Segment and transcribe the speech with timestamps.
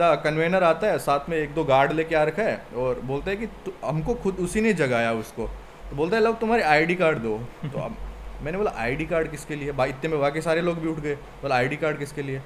[0.00, 3.36] Convener आता है, साथ में एक दो गार्ड लेके आ रखा है और बोलता है
[3.36, 3.46] कि
[3.84, 5.46] हमको खुद उसी ने जगाया उसको।
[5.90, 7.96] तो बोलता है, लव, तुम्हारी आईडी कार्ड दो। तो अब
[8.42, 9.72] मैंने बोला आईडी कार्ड किसके लिए?
[9.72, 12.40] भाई, इतने में बाकी सारे लोग भी उठ गए। बोला आईडी कार्ड किसके लिए?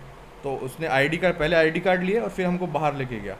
[0.44, 3.34] तो उसने आईडी कार्ड पहले आईडी कार्ड लिए और फिर हमको बाहर लेके गया।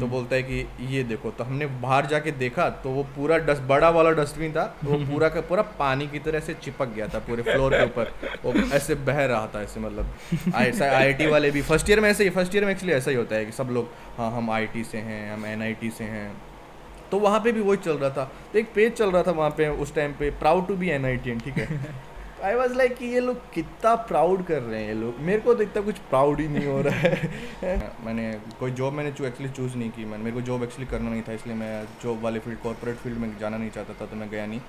[0.00, 3.62] तो बोलता है कि ये देखो तो हमने बाहर जाके देखा तो वो पूरा डस्ट
[3.62, 7.08] बड़ा वाला डस्टबिन था तो वो पूरा का पूरा पानी की तरह से चिपक गया
[7.08, 8.12] था पूरे फ्लोर के ऊपर।
[8.44, 10.14] वो ऐसे बह रहा था ऐसे मतलब।
[10.54, 13.16] ऐसा आई वाले भी फ़र्स्ट ईयर में ऐसे ही फ़र्स्ट ईयर में एक्चुअली ऐसा ही
[13.16, 16.32] होता है कि सब लोग हाँ हम आईआईटी से हैं हम एनआईटी से हैं।
[17.10, 19.50] तो वहाँ पे भी वही चल रहा था। तो एक पेज चल रहा था वहाँ
[19.50, 21.66] पे उस टाइम पे प्राउड टू बी एन ठीक है?
[22.44, 25.62] आई वॉज़ लाइक ये लोग कितना प्राउड कर रहे हैं ये लोग। मेरे को तो
[25.62, 28.30] इतना कुछ प्राउड ही नहीं हो रहा है। मैंने
[28.60, 31.32] कोई जॉब मैंने एक्चुअली चूज़ नहीं की। मैंने, मेरे को जॉब एक्चुअली करना नहीं था,
[31.32, 34.46] इसलिए मैं जॉब वाले फ़ील्ड कॉर्पोरेट फ़ील्ड में जाना नहीं चाहता था तो मैं गया
[34.46, 34.60] नहीं।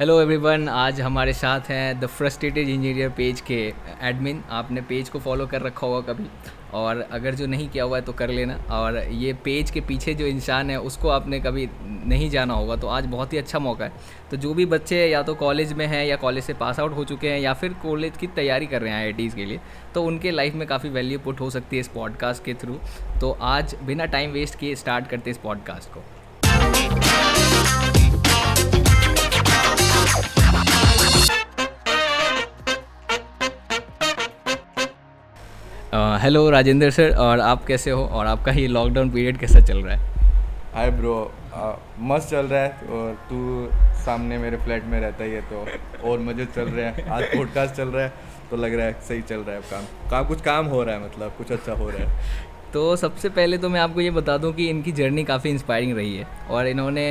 [0.00, 3.56] हेलो एवरीवन आज हमारे साथ हैं द फ्रस्ट्रेटेड इंजीनियर पेज के
[4.02, 6.26] एडमिन आपने पेज को फॉलो कर रखा होगा कभी।
[6.74, 10.14] और अगर जो नहीं किया हुआ है तो कर लेना। और ये पेज के पीछे
[10.14, 13.84] जो इंसान है, उसको आपने कभी नहीं जाना होगा। तो आज बहुत ही अच्छा मौका
[13.84, 13.92] है।
[14.30, 17.04] तो जो भी बच्चे या तो कॉलेज में हैं या कॉलेज से पास आउट हो
[17.04, 19.60] चुके हैं या फिर कॉलेज की तैयारी कर रहे हैं आई के लिए
[19.94, 22.78] तो उनके लाइफ में काफ़ी वैल्यू पुट हो सकती है इस पॉडकास्ट के थ्रू
[23.20, 26.02] तो आज बिना टाइम वेस्ट किए स्टार्ट करते इस पॉडकास्ट को।
[35.92, 38.02] हेलो राजेंद्र सर और आप कैसे हो?
[38.02, 40.08] और आपका ये लॉकडाउन पीरियड कैसा चल रहा है?
[40.74, 41.14] हाय ब्रो
[42.00, 43.68] मस्त चल रहा है और तू
[44.04, 45.66] सामने मेरे फ्लैट में रहता ही है तो
[46.10, 48.12] और मज़े चल रहे हैं। आज पॉडकास्ट चल रहा है
[48.50, 51.04] तो लग रहा है सही चल रहा है काम। काम कुछ काम हो रहा है
[51.04, 54.52] मतलब कुछ अच्छा हो रहा है। तो सबसे पहले तो मैं आपको ये बता दूँ
[54.54, 57.04] कि इनकी जर्नी काफ़ी इंस्पायरिंग रही है। और इन्होंने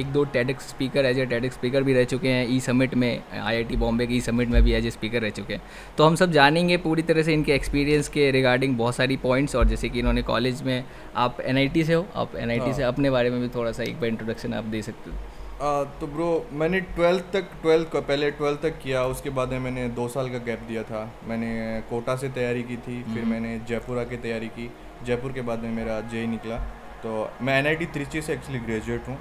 [0.00, 3.22] एक दो TEDx speaker as a TEDx speaker भी रह चुके हैं ई समिट में
[3.32, 5.62] आईआईटी बॉम्बे के ई समिट में भी एज ए स्पीकर रह चुके हैं।
[5.98, 9.68] तो हम सब जानेंगे पूरी तरह से इनके एक्सपीरियंस के रिगार्डिंग बहुत सारी पॉइंट्स और
[9.68, 10.84] जैसे कि इन्होंने कॉलेज में
[11.16, 12.06] आप एनआईटी से हो?
[12.14, 15.10] आप एनआईटी से अपने बारे में भी थोड़ा सा एक बार इंट्रोडक्शन आप दे सकते
[15.10, 15.16] हो।
[15.56, 19.60] आ, तो ब्रो मैंने ट्वेल्थ तक ट्वेल्थ का पहले ट्वेल्थ तक किया उसके बाद में
[19.60, 23.58] मैंने दो साल का गैप दिया था। मैंने कोटा से तैयारी की थी फिर मैंने
[23.68, 24.70] जयपुरा की तैयारी की।
[25.04, 26.56] जयपुर के बाद में मेरा जे निकला।
[27.02, 29.18] तो मैं एन आई त्रिची से एक्चुअली ग्रेजुएट हूँ।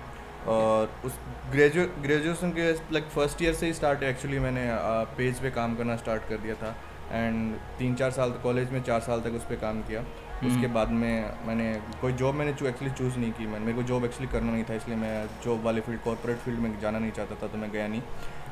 [0.48, 1.14] और उस
[1.52, 4.68] ग्रेजुए ग्रेजुएसन के लाइक फ़र्स्ट ईयर से ही स्टार्ट एक्चुअली मैंने
[5.18, 6.76] पेज पे काम करना स्टार्ट कर दिया था।
[7.12, 10.04] एंड तीन चार साल कॉलेज में चार साल तक उस पर काम किया।
[10.44, 14.06] उसके बाद में मैंने कोई जॉब मैंने एक्चुअली चूज़ नहीं की। मैंने मेरे को जॉब
[14.06, 15.14] एक्चुअली करना नहीं था इसलिए मैं
[15.46, 18.02] जॉब वाले फ़ील्ड कॉर्पोरेट फ़ील्ड में जाना नहीं चाहता था तो मैं गया नहीं।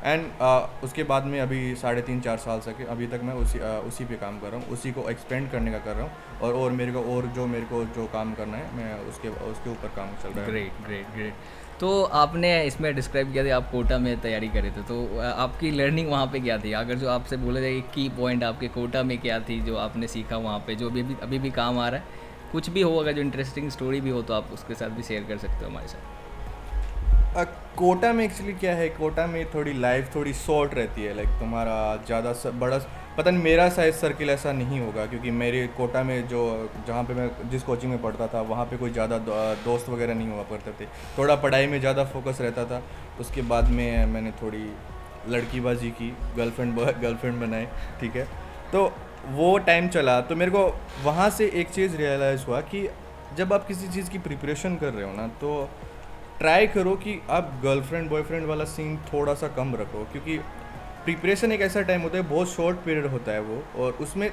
[0.04, 3.64] एंड उसके बाद में अभी साढ़े तीन चार साल से अभी तक मैं उसी uh,
[3.88, 6.54] उसी पे काम कर रहा हूँ उसी को एक्सपेंड करने का कर रहा हूँ। और
[6.54, 9.88] और मेरे को और जो मेरे को जो काम करना है मैं उसके उसके ऊपर
[9.96, 11.34] काम चल रहा है। ग्रेट ग्रेट ग्रेट
[11.80, 16.10] तो आपने इसमें डिस्क्राइब किया था आप कोटा में तैयारी करे थे तो आपकी लर्निंग
[16.10, 16.72] वहाँ पे क्या थी?
[16.74, 20.36] अगर जो आपसे बोला जाए की पॉइंट आपके कोटा में क्या थी, जो आपने सीखा
[20.38, 23.12] वहाँ पे, जो अभी भी अभी भी काम आ रहा है, कुछ भी हो, अगर
[23.12, 25.88] जो इंटरेस्टिंग स्टोरी भी हो तो आप उसके साथ भी शेयर कर सकते हो हमारे
[25.88, 26.12] साथ।
[27.76, 28.88] कोटा में एक्चुअली क्या है?
[28.90, 31.74] कोटा में थोड़ी लाइफ थोड़ी शॉर्ट रहती है लाइक तुम्हारा
[32.06, 32.78] ज़्यादा बड़ा
[33.16, 37.14] पता नहीं, मेरा शायद सर्किल ऐसा नहीं होगा, क्योंकि मेरे कोटा में जो, जहाँ पे
[37.14, 39.18] मैं जिस कोचिंग में पढ़ता था, वहाँ पे कोई ज़्यादा
[39.64, 40.88] दोस्त वगैरह नहीं हुआ करते थे।
[41.18, 42.82] थोड़ा पढ़ाई में ज़्यादा फोकस रहता था,
[43.20, 44.64] उसके बाद में मैंने थोड़ी
[45.28, 47.68] लड़कीबाजी की गर्लफ्रेंड गर्लफ्रेंड बनाए,
[48.00, 48.26] ठीक है।
[48.72, 48.92] तो
[49.28, 50.66] वो टाइम चला तो मेरे को
[51.04, 52.88] वहाँ से एक चीज़ रियलाइज़ हुआ कि
[53.36, 55.68] जब आप किसी चीज़ की प्रिपरेशन कर रहे हो ना तो
[56.38, 60.38] ट्राई करो कि आप गर्लफ्रेंड बॉयफ्रेंड वाला सीन थोड़ा सा कम रखो, क्योंकि
[61.04, 64.30] प्रिपरेशन एक ऐसा टाइम होता है बहुत शॉर्ट पीरियड होता है वो और उसमें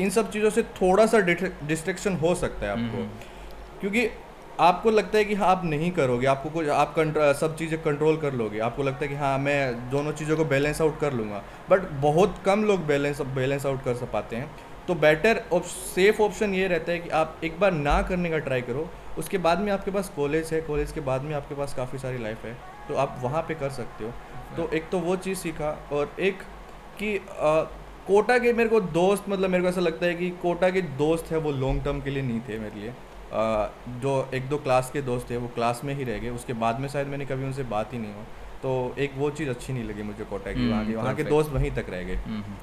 [0.00, 3.08] इन सब चीज़ों से थोड़ा सा डिस्ट्रेक्शन हो सकता है आपको।
[3.80, 4.08] क्योंकि
[4.60, 6.94] आपको लगता है कि हाँ आप नहीं करोगे आपको कुछ आप
[7.40, 10.80] सब चीज़ें कंट्रोल कर लोगे। आपको लगता है कि हाँ मैं दोनों चीज़ों को बैलेंस
[10.80, 14.50] आउट कर लूँगा। बट बहुत कम लोग बैलेंस बैलेंस आउट कर पाते हैं।
[14.88, 18.38] तो बेटर और सेफ़ ऑप्शन ये रहता है कि आप एक बार ना करने का
[18.38, 18.88] ट्राई करो।
[19.18, 22.18] उसके बाद में आपके पास कॉलेज है कॉलेज के बाद में आपके पास काफ़ी सारी
[22.18, 22.56] लाइफ है।
[22.88, 24.12] तो आप वहाँ पे कर सकते हो।
[24.56, 26.38] तो एक तो वो चीज़ सीखा और एक
[26.98, 27.70] कि अ,
[28.06, 31.30] कोटा के मेरे को दोस्त मतलब मेरे को ऐसा लगता है कि कोटा के दोस्त
[31.32, 34.90] है वो लॉन्ग टर्म के लिए नहीं थे मेरे लिए। अ, जो एक दो क्लास
[34.90, 37.44] के दोस्त थे वो क्लास में ही रह गए उसके बाद में शायद मैंने कभी
[37.44, 38.22] उनसे बात ही नहीं हो।
[38.62, 41.24] तो एक वो चीज़ अच्छी नहीं लगी मुझे कोटा की वहाँ की। हम्म, वहाँ के
[41.24, 42.54] दोस्त वहीं तक रह गए। हम्म, हम्म।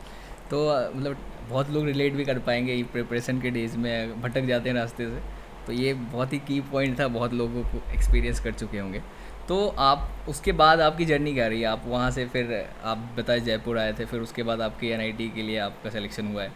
[0.51, 1.17] तो मतलब
[1.49, 5.43] बहुत लोग रिलेट भी कर पाएँगे प्रिपरेशन के डेज़ में भटक जाते हैं रास्ते से।
[5.67, 9.01] तो ये बहुत ही की पॉइंट था बहुत लोगों को एक्सपीरियंस कर चुके होंगे।
[9.47, 11.61] तो आप, उसके बाद आपकी जर्नी क्या रही?
[11.61, 12.53] है आप वहाँ से फिर,
[12.83, 16.43] आप बताए जयपुर आए थे, फिर उसके बाद आपकी एन के लिए आपका सिलेक्शन हुआ
[16.43, 16.51] है।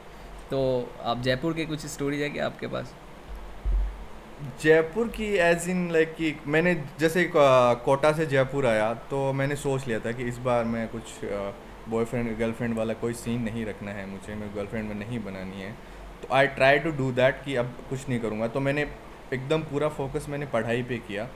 [0.50, 0.60] तो
[1.04, 2.94] आप जयपुर के कुछ स्टोरीज है क्या आपके पास?
[4.62, 9.88] जयपुर की एज इन लाइक कि मैंने, जैसे कोटा से जयपुर आया तो मैंने सोच
[9.88, 11.04] लिया था कि इस बार मैं कुछ
[11.90, 15.72] बॉयफ्रेंड गर्लफ्रेंड वाला कोई सीन नहीं रखना है मुझे मैं गर्लफ्रेंड में नहीं बनानी है।
[16.22, 18.88] तो I try to do that कि अब कुछ नहीं करूँगा। तो मैंने,
[19.34, 21.28] एकदम पूरा फोकस मैंने पढ़ाई पे किया।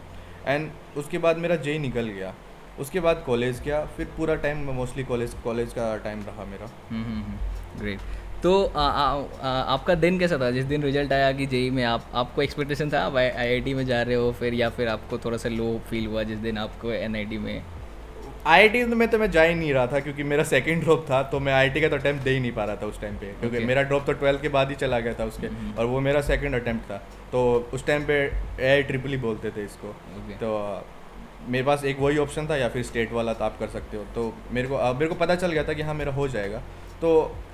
[0.48, 2.34] एंड उसके बाद मेरा जे निकल गया।
[2.80, 6.70] उसके बाद कॉलेज गया। फिर पूरा टाइम मोस्टली कॉलेज कॉलेज का टाइम रहा मेरा।
[7.80, 8.00] ग्रेट
[8.44, 10.52] तो आ, आ, आ, आपका दिन कैसा था?
[10.52, 14.02] जिस दिन रिज़ल्ट आया कि जेई में आप आपको एक्सपेक्टेशन था आप आई में जा
[14.02, 17.12] रहे हो फिर या फिर आपको थोड़ा सा लो फील हुआ जिस दिन आपको एन
[17.42, 17.64] में?
[18.48, 21.40] आई में तो मैं जा ही नहीं रहा था क्योंकि मेरा सेकंड ड्रॉप था तो
[21.40, 23.56] मैं आई का तो अटैम्प्ट दे ही नहीं पा रहा था उस टाइम पे क्योंकि
[23.58, 23.68] Okay.
[23.68, 25.78] मेरा ड्रॉप तो ट्वेल्थ के बाद ही चला गया था उसके mm-hmm.
[25.80, 26.98] और वो मेरा सेकंड अटैम्प्ट था
[27.32, 27.44] तो
[27.74, 28.18] उस टाइम पे
[28.60, 30.40] ए आई ट्रिपल ही बोलते थे इसको Okay.
[30.40, 30.86] तो
[31.50, 34.04] मेरे पास एक वही ऑप्शन था या फिर स्टेट वाला तो आप कर सकते हो
[34.16, 36.62] तो मेरे को मेरे को पता चल गया था कि हाँ मेरा हो जाएगा
[37.02, 37.10] तो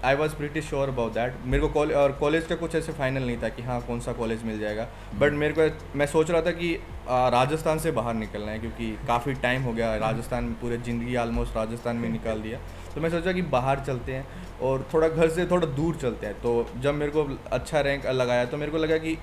[0.06, 3.24] I was pretty sure about that मेरे को कॉलेज और कॉलेज का कुछ ऐसे फाइनल
[3.24, 4.88] नहीं था कि हाँ कौन सा कॉलेज मिल जाएगा।
[5.20, 6.74] बट मेरे को, मैं सोच रहा था कि
[7.08, 11.56] राजस्थान से बाहर निकलना है, क्योंकि काफ़ी टाइम हो गया राजस्थान में पूरे ज़िंदगी ऑलमोस्ट
[11.58, 12.60] राजस्थान में निकाल दिया।
[12.96, 14.28] तो मैं सोचा कि बाहर चलते हैं,
[14.62, 18.46] और थोड़ा घर से थोड़ा दूर चलते हैं। तो जब मेरे को अच्छा रैंक लगाया
[18.46, 19.18] तो मेरे को लगा कि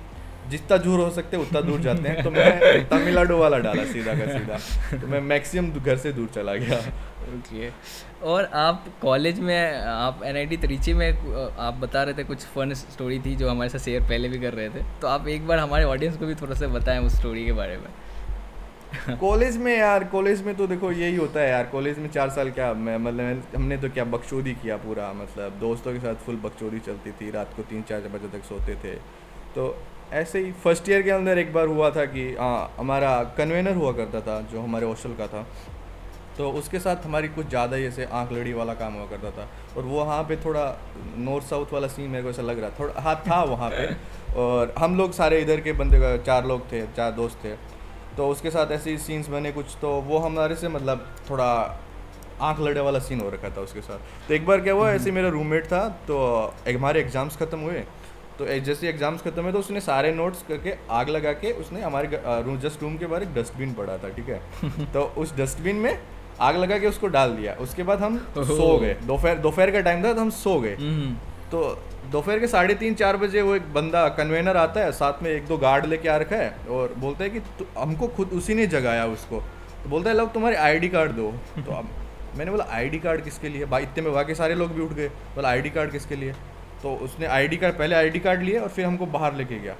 [0.49, 4.25] जितना दूर हो सकते उतना दूर जाते हैं। तो मैं तमिलनाडु वाला डाला सीधा का
[4.31, 4.57] सीधा।
[4.99, 6.77] तो मैं मैक्सिमम घर से दूर चला गया।
[7.27, 7.69] ओके।
[8.25, 12.73] और आप कॉलेज में आप एन आई त्रिची में आप बता रहे थे कुछ फन
[12.73, 15.59] स्टोरी थी जो हमारे साथ शेयर पहले भी कर रहे थे। तो आप एक बार
[15.59, 17.89] हमारे ऑडियंस को भी थोड़ा सा बताएँ उस स्टोरी के बारे में।
[19.19, 22.51] कॉलेज में यार कॉलेज में तो देखो यही होता है यार। कॉलेज में चार साल
[22.51, 26.79] क्या मैं मतलब हमने तो क्या बकचोदी किया पूरा मतलब दोस्तों के साथ फुल बकचोदी
[26.85, 28.95] चलती थी। रात को तीन चार बजे तक सोते थे।
[29.55, 29.67] तो
[30.13, 33.91] ऐसे ही फ़र्स्ट ईयर के अंदर एक बार हुआ था कि हाँ हमारा कन्वेनर हुआ
[33.93, 35.45] करता था, जो हमारे हॉस्टल का था।
[36.37, 39.47] तो उसके साथ हमारी कुछ ज़्यादा ही ऐसे आँख लड़ी वाला काम हुआ करता था।
[39.77, 40.65] और वो वहाँ पे थोड़ा
[41.17, 43.87] नॉर्थ साउथ वाला सीन मेरे को ऐसा लग रहा थोड़ा हाँ था वहाँ पे।
[44.41, 47.55] और हम लोग सारे इधर के बंदे चार लोग थे, चार दोस्त थे।
[48.17, 51.51] तो उसके साथ ऐसे ही सीन्स बने कुछ। तो वो हमारे से मतलब थोड़ा
[52.41, 55.11] आँख लड़े वाला सीन हो रखा था उसके साथ। तो एक बार क्या हुआ, ऐसे
[55.11, 56.17] मेरा रूममेट था। तो
[56.67, 57.83] हमारे एग्ज़ाम्स ख़त्म हुए।
[58.39, 62.21] तो जैसे एग्ज़ाम्स खत्म है तो उसने सारे नोट्स करके आग लगा के उसने हमारे
[62.45, 64.39] रूम जस्ट रूम के बाहर एक डस्टबिन पड़ा था ठीक है?
[64.93, 65.97] तो उस डस्टबिन में
[66.41, 70.03] आग लगा के उसको डाल दिया। उसके बाद हम सो गए। दोपहर दोपहर का टाइम
[70.03, 71.13] था तो हम सो गए। हम्म,
[71.51, 71.61] तो
[72.11, 75.45] दोपहर के साढ़े तीन चार बजे वो एक बंदा कन्वेनर आता है साथ में एक
[75.47, 77.41] दो गार्ड लेके आ रखा है और बोलता है कि
[77.77, 79.39] हमको खुद उसी ने जगाया उसको।
[79.83, 81.89] तो बोलता है लो तुम्हारे आईडी कार्ड दो। तो अब
[82.37, 83.65] मैंने बोला आईडी कार्ड किसके लिए?
[83.65, 86.33] भाई इतने में बाकी सारे लोग भी उठ गए। बोला आईडी कार्ड किसके लिए?
[86.85, 89.73] तो उसने आईडी कार्ड पहले आईडी कार्ड लिए और फिर हमको बाहर लेके गया।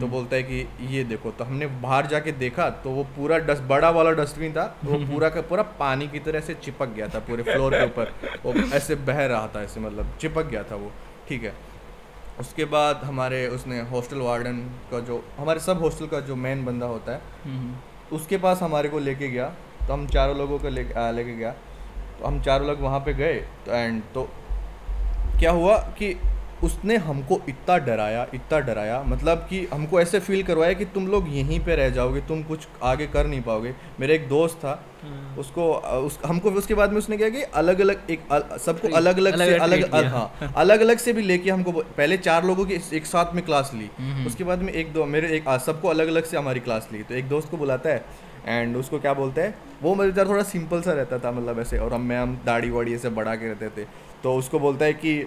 [0.00, 3.62] तो बोलता है कि ये देखो तो हमने बाहर जाके देखा तो वो पूरा डस्ट
[3.68, 7.18] बड़ा वाला डस्टबिन था वो पूरा का पूरा पानी की तरह से चिपक गया था
[7.28, 8.12] पूरे फ्लोर के ऊपर।
[8.44, 10.90] वो ऐसे बह रहा था ऐसे मतलब चिपक गया था वो
[11.28, 11.52] ठीक है।
[12.40, 14.58] उसके बाद हमारे उसने हॉस्टल वार्डन
[14.90, 17.74] का जो हमारे सब हॉस्टल का जो मेन बंदा होता है हम्म,
[18.16, 19.48] उसके पास हमारे को लेके गया
[19.86, 21.50] तो हम चारों लोगों को ले लेके गया।
[22.18, 23.34] तो हम चारों लोग वहाँ पे गए
[23.66, 24.28] तो एंड तो
[25.38, 26.12] क्या हुआ कि
[26.64, 31.28] उसने हमको इतना डराया इतना डराया मतलब कि हमको ऐसे फील करवाया कि तुम लोग
[31.28, 34.72] यहीं पे रह जाओगे तुम कुछ आगे कर नहीं पाओगे मेरा एक दोस्त था
[35.02, 35.72] हम्म। उसको
[36.06, 38.28] उस हमको उसके बाद में उसने क्या कि अलग अलग एक
[38.60, 42.64] सबको अलग अलग से अलग। हाँ अलग अलग से भी लेके हमको पहले चार लोगों
[42.66, 45.88] की एक साथ में क्लास ली हम्म। उसके बाद में एक दो मेरे एक सबको
[45.88, 48.04] अलग अलग से हमारी क्लास ली तो एक दोस्त को बुलाता है
[48.46, 51.78] एंड उसको क्या बोलता है वो मेरे मज़ेदार थोड़ा सिंपल सा रहता था मतलब ऐसे
[51.78, 53.86] और हम मैं हम दाढ़ी वाड़ी ऐसे बढ़ा के रहते थे
[54.22, 55.22] तो उसको बोलता है कि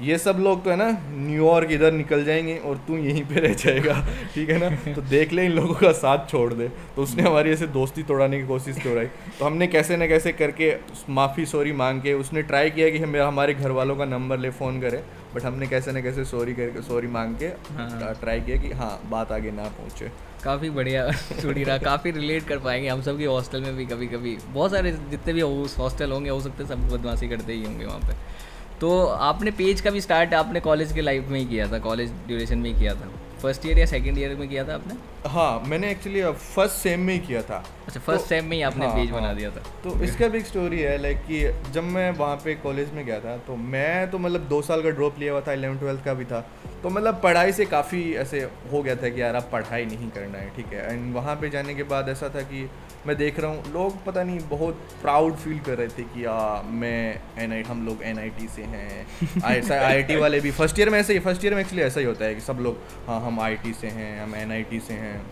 [0.00, 3.52] ये सब लोग तो है ना न्यूयॉर्क इधर निकल जाएँगे और तू यहीं पे रह
[3.54, 3.94] जाएगा
[4.34, 4.94] ठीक है ना?
[4.94, 8.40] तो देख ले इन लोगों का साथ छोड़ दे। तो उसने हमारी ऐसे दोस्ती तोड़ाने
[8.40, 9.06] की कोशिश तोड़ाई
[9.38, 10.74] तो हमने कैसे ना कैसे करके
[11.10, 14.50] माफ़ी सॉरी मांग के उसने ट्राई किया कि हम हमारे घर वालों का नंबर ले
[14.50, 15.02] फ़ोन करे
[15.34, 19.00] बट हमने कैसे ना कैसे सॉरी करके सॉरी मांग के हाँ। ट्राई किया कि हाँ
[19.10, 20.10] बात आगे ना पहुँचे।
[20.44, 24.06] काफ़ी बढ़िया स्टोरी रहा काफ़ी रिलेट कर पाएँगे हम सब की हॉस्टल में भी कभी
[24.06, 28.00] कभी बहुत सारे जितने भी हॉस्टल होंगे हो सकते सब बदमाशी करते ही होंगे वहाँ
[28.00, 28.40] पे।
[28.82, 32.12] तो आपने पेज का भी स्टार्ट आपने कॉलेज के लाइफ में ही किया था कॉलेज
[32.26, 33.08] ड्यूरेशन में ही किया था?
[33.42, 34.94] फ़र्स्ट ईयर या सेकंड ईयर में किया था आपने?
[35.28, 38.62] हाँ मैंने एक्चुअली फ़र्स्ट सेम में ही किया था। अच्छा फ़र्स्ट तो- सेम में ही
[38.62, 41.70] आपने हाँ, पेज हाँ। बना दिया था। तो इसका भी एक स्टोरी है लाइक कि
[41.72, 44.90] जब मैं वहाँ पे कॉलेज में गया था तो मैं तो मतलब दो साल का
[44.90, 46.40] ड्रॉप लिया हुआ था इलेवन ट्वेल्थ का भी था।
[46.82, 48.40] तो मतलब पढ़ाई से काफ़ी ऐसे
[48.72, 50.92] हो गया था कि यार अब पढ़ाई नहीं करना है ठीक है?
[50.92, 52.70] एंड वहाँ पे जाने के बाद ऐसा था कि
[53.06, 56.62] मैं देख रहा हूँ लोग पता नहीं बहुत प्राउड फील कर रहे थे कि आ,
[56.62, 59.06] मैं एन आई हम लोग एनआईटी से हैं।
[59.56, 62.06] ऐसा आई वाले भी फ़र्स्ट ईयर में ऐसे ही फ़र्स्ट ईयर में एक्चुअली ऐसा ही
[62.06, 65.26] होता है कि सब लोग हाँ हम आईआईटी से हैं हम एनआईटी से हैं।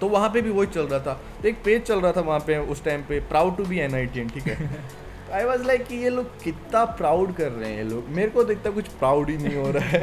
[0.00, 2.40] तो वहाँ पे भी वही चल रहा था। तो एक पेज चल रहा था वहाँ
[2.40, 4.80] पे उस टाइम पे proud to be N I ठीक है?
[5.32, 8.42] आई वॉज़ लाइक कि ये लोग कितना प्राउड कर रहे हैं ये लोग। मेरे को
[8.44, 9.98] तो इतना कुछ प्राउड ही नहीं हो रहा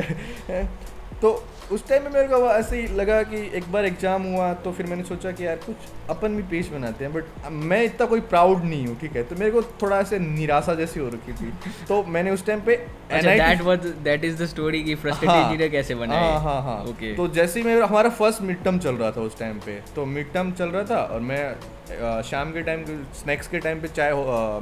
[0.49, 0.67] है।
[1.21, 1.29] तो
[1.71, 4.85] उस टाइम में मेरे को ऐसे ही लगा कि एक बार एग्ज़ाम हुआ तो फिर
[4.85, 8.63] मैंने सोचा कि यार कुछ अपन भी पेश बनाते हैं बट मैं इतना कोई प्राउड
[8.63, 9.23] नहीं हूँ ठीक है?
[9.23, 11.51] तो मेरे को थोड़ा ऐसे निराशा जैसी हो रखी थी।
[11.87, 12.75] तो मैंने उस टाइम पे
[13.11, 17.15] that was that is the story की फ्रस्ट्रेटेड इंजीनियर कैसे बना। हाँ हाँ हाँ। ओके
[17.15, 20.05] तो जैसे ही मेरा हमारा फ़र्स्ट मिड टर्म चल रहा था उस टाइम पे तो
[20.07, 21.43] मिड टर्म चल रहा था और मैं
[22.23, 22.83] शाम के टाइम
[23.15, 24.13] स्नैक्स के टाइम पे चाय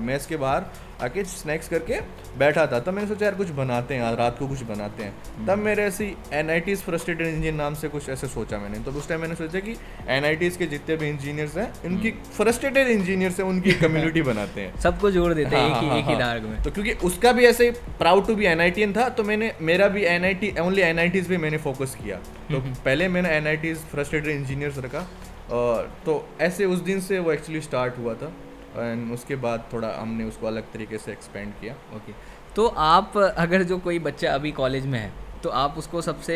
[0.02, 0.66] मेस के बाहर
[1.04, 2.00] आके स्नैक्स करके
[2.38, 5.46] बैठा था। तब मैंने सोचा यार कुछ बनाते हैं आज रात को कुछ बनाते हैं।
[5.48, 8.92] तब मेरे ऐसी N I Ts frustrated engineer नाम से कुछ ऐसे सोचा मैंने। तो
[8.92, 9.76] उस टाइम मैंने सोचा कि
[10.08, 14.62] एन आई टीज के जितने भी इंजीनियर्स हैं उनकी फ्रस्ट्रेटेड इंजीनियर्स हैं उनकी कम्युनिटी बनाते
[14.62, 16.94] हैं। सबको जोड़ देते हैं हाँ, एक ही हाँ, एक ही हाँ, में। तो क्योंकि
[17.08, 17.70] उसका भी ऐसे
[18.00, 20.82] proud to be N I T था तो मैंने मेरा भी N I T only
[20.82, 22.18] N I Ts पे मैंने फोकस किया।
[22.52, 25.08] तो पहले मैंने एन आई फ्रस्ट्रेटेड इंजीनियर्स रखा
[25.50, 28.32] तो ऐसे उस दिन से वो एक्चुअली स्टार्ट हुआ था।
[28.78, 32.14] एंड उसके बाद थोड़ा हमने उसको अलग तरीके से एक्सपेंड किया। ओके
[32.56, 35.12] तो आप अगर जो कोई बच्चा अभी कॉलेज में है
[35.44, 36.36] तो आप उसको सबसे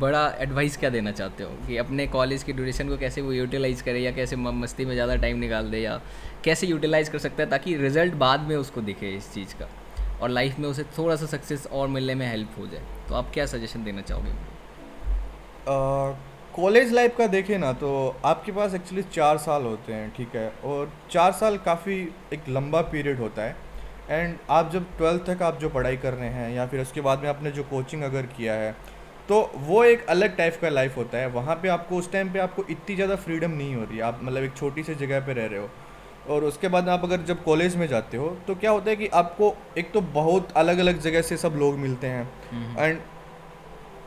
[0.00, 1.50] बड़ा एडवाइस क्या देना चाहते हो?
[1.66, 5.16] कि अपने कॉलेज की ड्यूरेशन को कैसे वो यूटिलाइज करे या कैसे मस्ती में ज़्यादा
[5.16, 6.00] टाइम निकाल दे या
[6.44, 9.68] कैसे यूटिलाइज कर सकता है ताकि रिज़ल्ट बाद में उसको दिखे इस चीज़ का?
[10.22, 13.30] और लाइफ में उसे थोड़ा सा सक्सेस और मिलने में हेल्प हो जाए। तो आप
[13.34, 14.32] क्या सजेशन देना चाहोगे?
[16.54, 17.90] कॉलेज लाइफ का देखें ना तो
[18.24, 20.48] आपके पास एक्चुअली चार साल होते हैं ठीक है?
[20.64, 21.96] और चार साल काफ़ी
[22.32, 23.56] एक लंबा पीरियड होता है।
[24.10, 27.22] एंड आप जब ट्वेल्थ तक आप जो पढ़ाई कर रहे हैं या फिर उसके बाद
[27.22, 28.70] में आपने जो कोचिंग अगर किया है
[29.28, 32.38] तो वो एक अलग टाइप का लाइफ होता है। वहाँ पे आपको उस टाइम पे
[32.38, 35.46] आपको इतनी ज़्यादा फ्रीडम नहीं हो रही। आप मतलब एक छोटी सी जगह पे रह
[35.46, 35.68] रहे हो।
[36.28, 39.06] और उसके बाद आप अगर जब कॉलेज में जाते हो तो क्या होता है कि
[39.14, 42.28] आपको एक तो बहुत अलग अलग जगह से सब लोग मिलते हैं।
[42.78, 43.00] एंड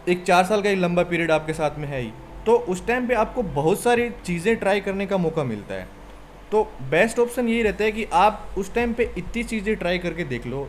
[0.09, 2.11] एक चार साल का एक लंबा पीरियड आपके साथ में है ही।
[2.47, 5.87] तो उस टाइम पे आपको बहुत सारी चीज़ें ट्राई करने का मौका मिलता है।
[6.51, 10.23] तो बेस्ट ऑप्शन यही रहता है कि आप उस टाइम पे इतनी चीज़ें ट्राई करके
[10.25, 10.67] देख लो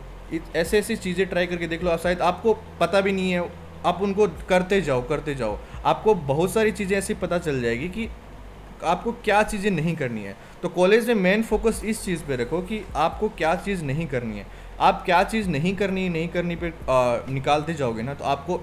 [0.55, 3.47] ऐसे ऐसी चीज़ें ट्राई करके देख लो आप शायद आपको पता भी नहीं है
[3.85, 8.09] आप उनको करते जाओ करते जाओ। आपको बहुत सारी चीज़ें ऐसी पता चल जाएगी कि
[8.83, 12.61] आपको क्या चीज़ें नहीं करनी है। तो कॉलेज में मेन फोकस इस चीज़ पे रखो
[12.61, 14.45] कि आपको क्या चीज़ नहीं करनी है।
[14.79, 18.61] आप क्या चीज़ नहीं करनी नहीं करनी पे आ, निकालते जाओगे ना तो आपको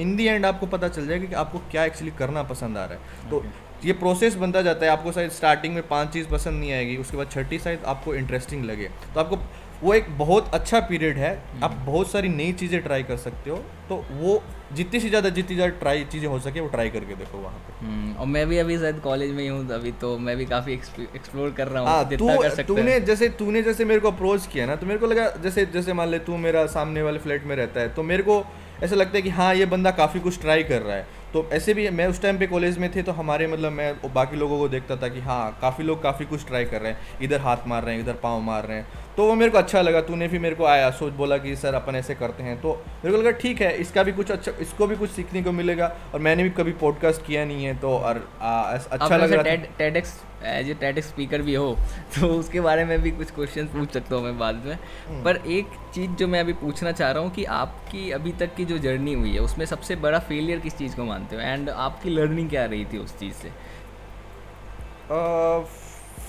[0.00, 2.94] इन दी एंड आपको पता चल जाएगा कि आपको क्या एक्चुअली करना पसंद आ रहा
[2.94, 3.44] है। तो
[3.84, 7.16] ये प्रोसेस बनता जाता है आपको शायद स्टार्टिंग में पाँच चीज़ पसंद नहीं आएगी उसके
[7.16, 9.38] बाद छठी शायद आपको इंटरेस्टिंग लगे। तो आपको
[9.82, 11.30] वो एक बहुत अच्छा पीरियड है
[11.62, 13.56] आप बहुत सारी नई चीज़ें ट्राई कर सकते हो
[13.88, 14.42] तो वो
[14.76, 17.86] जितनी से ज़्यादा जितनी ज़्यादा ट्राई चीज़ें हो सके वो ट्राई करके देखो वहाँ पे।
[17.86, 20.72] हम्म, और मैं भी अभी शायद कॉलेज में ही हूँ अभी तो मैं भी काफ़ी
[20.72, 24.66] एक्सप्लोर कर रहा हाँ हूँ कर तू तूने जैसे तूने जैसे मेरे को अप्रोच किया
[24.66, 27.54] ना तो मेरे को लगा जैसे जैसे मान ले तू मेरा सामने वाले फ्लैट में
[27.56, 28.44] रहता है तो मेरे को
[28.82, 31.72] ऐसा लगता है कि हाँ ये बंदा काफ़ी कुछ ट्राई कर रहा है। तो ऐसे
[31.74, 34.68] भी मैं उस टाइम पे कॉलेज में थे तो हमारे मतलब मैं बाकी लोगों को
[34.68, 37.84] देखता था कि हाँ काफ़ी लोग काफ़ी कुछ ट्राई कर रहे हैं। इधर हाथ मार
[37.84, 40.38] रहे हैं इधर पाँव मार रहे हैं। तो वो मेरे को अच्छा लगा तूने भी
[40.38, 43.30] मेरे को आया सोच बोला कि सर अपन ऐसे करते हैं। तो मेरे को लगा
[43.38, 46.50] ठीक है इसका भी कुछ अच्छा इसको भी कुछ सीखने को मिलेगा। और मैंने भी
[46.52, 50.74] कभी पॉडकास्ट किया नहीं है तो और आ, अच्छा लग रहा था। TEDx as a
[50.74, 51.78] TEDx speaker भी हो
[52.18, 54.78] तो उसके बारे में भी कुछ क्वेश्चन पूछ सकता हूँ मैं बाद में।
[55.08, 58.54] हम्म। पर एक चीज़ जो मैं अभी पूछना चाह रहा हूँ कि आपकी अभी तक
[58.54, 61.42] की जो जर्नी हुई है उसमें सबसे बड़ा फेलियर किस चीज़ को मानते हो?
[61.42, 63.50] एंड आपकी लर्निंग क्या रही थी उस चीज़ से?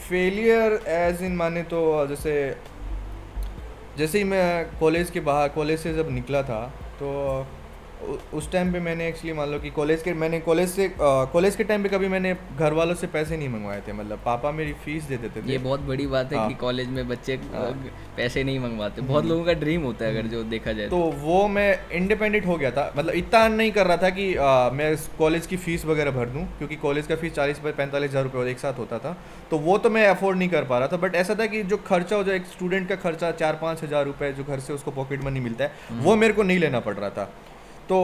[0.10, 2.58] फेलियर एज इन माने तो जैसे
[3.98, 7.10] जैसे ही मैं कॉलेज के बाहर कॉलेज से जब निकला था तो
[7.42, 7.59] उ-
[8.34, 11.64] उस टाइम पे मैंने एक्चुअली मान लो कि कॉलेज के मैंने कॉलेज से कॉलेज के
[11.64, 15.04] टाइम पे कभी मैंने घर वालों से पैसे नहीं मंगवाए थे मतलब पापा मेरी फ़ीस
[15.04, 17.72] दे देते थे। ये बहुत बड़ी बात है हाँ। कि कॉलेज में बच्चे हाँ।
[18.18, 21.48] पैसे नहीं मंगवाते। बहुत लोगों का ड्रीम होता है अगर जो देखा जाए तो वो
[21.50, 25.46] मैं इंडिपेंडेंट हो गया था। मतलब इतना नहीं कर रहा था कि आ, मैं कॉलेज
[25.48, 28.80] की फ़ीस वगैरह भर दूँ क्योंकि कॉलेज का फ़ीस चालीस पैंतालीस हज़ार रुपये एक साथ
[28.80, 29.16] होता था।
[29.52, 31.78] तो वो तो मैं अफोर्ड नहीं कर पा रहा था बट ऐसा था कि जो
[31.88, 34.92] खर्चा हो जाए एक स्टूडेंट का खर्चा चार पाँच हज़ार रुपये जो घर से उसको
[34.94, 37.32] पॉकेट मनी मिलता है वो मेरे को नहीं लेना पड़ रहा था।
[37.90, 37.98] तो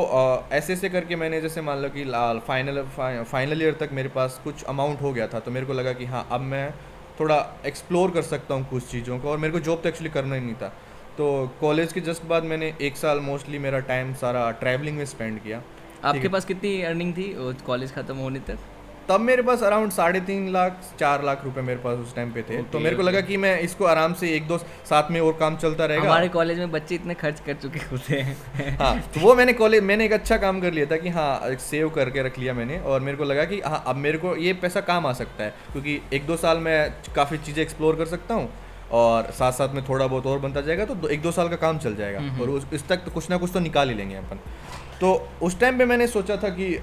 [0.52, 2.82] ऐसे ऐसे करके मैंने जैसे मान लो कि लाल फाइनल
[3.24, 6.06] फाइनल ईयर तक मेरे पास कुछ अमाउंट हो गया था तो मेरे को लगा कि
[6.06, 6.72] हाँ अब मैं
[7.20, 10.36] थोड़ा एक्सप्लोर कर सकता हूँ कुछ चीज़ों को और मेरे को जॉब तो एक्चुअली करना
[10.36, 10.68] ही नहीं था।
[11.18, 11.26] तो
[11.62, 15.62] कॉलेज के जस्ट बाद मैंने एक साल मोस्टली मेरा टाइम सारा ट्रैवलिंग में स्पेंड किया।
[16.04, 17.34] आपके पास कितनी अर्निंग थी
[17.66, 18.58] कॉलेज खत्म होने तक?
[19.10, 22.42] तब मेरे पास अराउंड साढ़े तीन लाख चार लाख रुपए मेरे पास उस टाइम पे
[22.44, 25.34] थे। तो मेरे को लगा कि मैं इसको आराम से एक दो साथ में और
[25.40, 29.20] काम चलता रहेगा। हमारे कॉलेज में बच्चे इतने खर्च कर चुके होते हैं। हाँ तो
[29.22, 32.40] वो मैंने कॉलेज मैंने एक अच्छा काम कर लिया था कि हाँ सेव करके रख
[32.40, 35.14] लिया मैंने और मेरे को लगा कि हाँ अब मेरे को ये पैसा काम आ
[35.14, 38.50] सकता है क्योंकि एक दो साल में काफ़ी चीज़ें एक्सप्लोर कर सकता हूँ
[38.94, 41.78] और साथ साथ में थोड़ा बहुत और बनता जाएगा तो एक दो साल का काम
[41.80, 44.40] चल जाएगा और उस इस तक तो कुछ ना कुछ तो निकाल ही लेंगे अपन।
[45.00, 46.74] तो उस टाइम पे मैंने सोचा था कि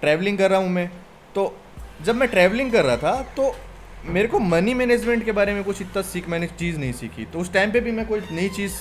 [0.00, 0.90] ट्रैवलिंग कर रहा हूँ मैं।
[1.34, 1.54] तो
[2.04, 3.54] जब मैं ट्रैवलिंग कर रहा था तो
[4.06, 7.38] मेरे को मनी मैनेजमेंट के बारे में कुछ इतना सीख मैंने चीज़ नहीं सीखी। तो
[7.38, 8.74] उस टाइम पे भी मैं कोई नई चीज़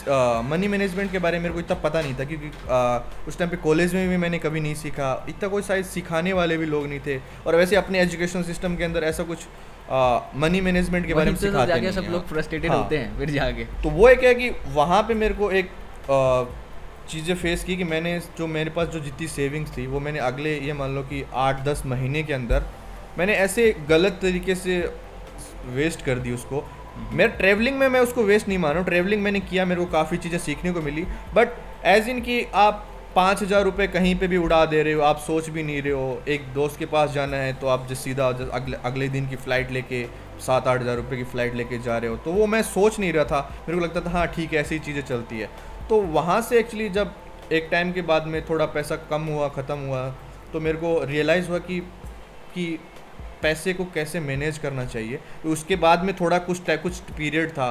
[0.45, 3.49] मनी मैनेजमेंट के बारे में मेरे को इतना पता नहीं था क्योंकि आ, उस टाइम
[3.49, 6.87] पे कॉलेज में भी मैंने कभी नहीं सीखा। इतना कोई शायद सिखाने वाले भी लोग
[6.87, 7.17] नहीं थे।
[7.47, 9.47] और वैसे अपने एजुकेशन सिस्टम के अंदर ऐसा कुछ
[10.35, 13.29] मनी मैनेजमेंट के बारे में तो सिखाते नहीं सब। लोग फ्रस्ट्रेटेड हाँ। होते हैं फिर
[13.31, 15.69] जाके। तो वो एक है कि वहाँ पर मेरे को एक
[17.09, 20.57] चीज़ें फेस की कि मैंने जो मेरे पास जो जितनी सेविंग्स थी, वो मैंने अगले
[20.59, 22.63] ये मान लो कि आठ, दस महीने के अंदर
[23.17, 24.79] मैंने ऐसे गलत तरीके से
[25.67, 26.63] वेस्ट कर दी उसको।
[27.13, 30.37] मेरे ट्रैवलिंग में मैं उसको वेस्ट नहीं मान ट्रैवलिंग मैंने किया, मेरे को काफ़ी चीज़ें
[30.39, 32.85] सीखने को मिली। बट एज इन कि आप
[33.15, 35.93] पाँच हज़ार रुपये कहीं पे भी उड़ा दे रहे हो, आप सोच भी नहीं रहे
[35.93, 39.35] हो, एक दोस्त के पास जाना है तो आप जिस सीधा अगले अगले दिन की
[39.35, 40.03] फ़्लाइट लेके,
[40.39, 43.13] सात आठ हज़ार रुपये की फ़्लाइट लेके जा रहे हो। तो वो मैं सोच नहीं
[43.13, 45.49] रहा था। मेरे को लगता था हाँ ठीक है, ऐसी चीज़ें चलती है।
[45.89, 47.13] तो वहाँ से एक्चुअली जब
[47.51, 50.07] एक टाइम के बाद में थोड़ा पैसा कम हुआ, ख़त्म हुआ
[50.53, 51.79] तो मेरे को रियलाइज़ हुआ कि
[52.55, 52.79] कि
[53.41, 57.69] पैसे को कैसे मैनेज करना चाहिए। तो उसके बाद में थोड़ा कुछ कुछ पीरियड था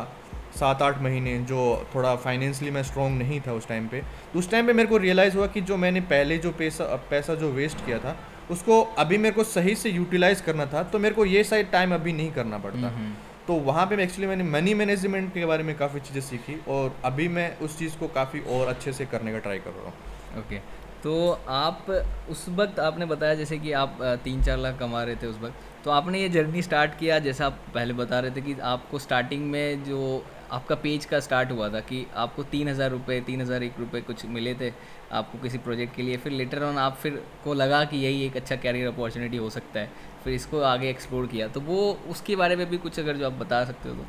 [0.58, 1.62] सात आठ महीने जो
[1.94, 4.00] थोड़ा फाइनेंशली मैं स्ट्रॉन्ग नहीं था उस टाइम पे।
[4.32, 7.34] तो उस टाइम पे मेरे को रियलाइज़ हुआ कि जो मैंने पहले जो पैसा पैसा
[7.34, 8.16] जो वेस्ट किया था,
[8.50, 11.94] उसको अभी मेरे को सही से यूटिलाइज करना था तो मेरे को ये साइड टाइम
[11.94, 12.92] अभी नहीं करना पड़ता।
[13.48, 16.96] तो वहाँ पे मैं एक्चुअली मैंने मनी मैनेजमेंट के बारे में काफ़ी चीज़ें सीखी और
[17.04, 19.92] अभी मैं उस चीज़ को काफ़ी और अच्छे से करने का ट्राई कर रहा हूँ।
[20.38, 20.60] Okay okay.
[21.02, 21.86] तो आप
[22.30, 25.84] उस वक्त आपने बताया जैसे कि आप तीन चार लाख कमा रहे थे उस वक्त।
[25.84, 29.44] तो आपने ये जर्नी स्टार्ट किया जैसा आप पहले बता रहे थे कि आपको स्टार्टिंग
[29.50, 33.62] में जो आपका पेज का स्टार्ट हुआ था कि आपको तीन हज़ार रुपये तीन हज़ार
[33.62, 34.72] एक रुपये कुछ मिले थे
[35.12, 38.36] आपको किसी प्रोजेक्ट के लिए। फिर लेटर ऑन आप फिर को लगा कि यही एक
[38.36, 39.90] अच्छा कैरियर अपॉर्चुनिटी हो सकता है।
[40.24, 43.32] फिर इसको आगे एक्सप्लोर किया। तो वो उसके बारे में भी कुछ अगर जो आप
[43.40, 44.04] बता सकते हो तो।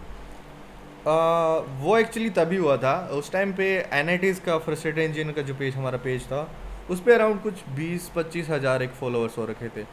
[1.81, 5.75] वो एक्चुअली तभी हुआ था। उस टाइम पे एन का फ्रस्ट्रेटेड इंजीनियर का जो पेज
[5.75, 6.47] हमारा पेज था
[6.89, 9.83] उस पर अराउंड कुछ बीस पच्चीस हज़ार एक फॉलोअर्स हो रखे थे।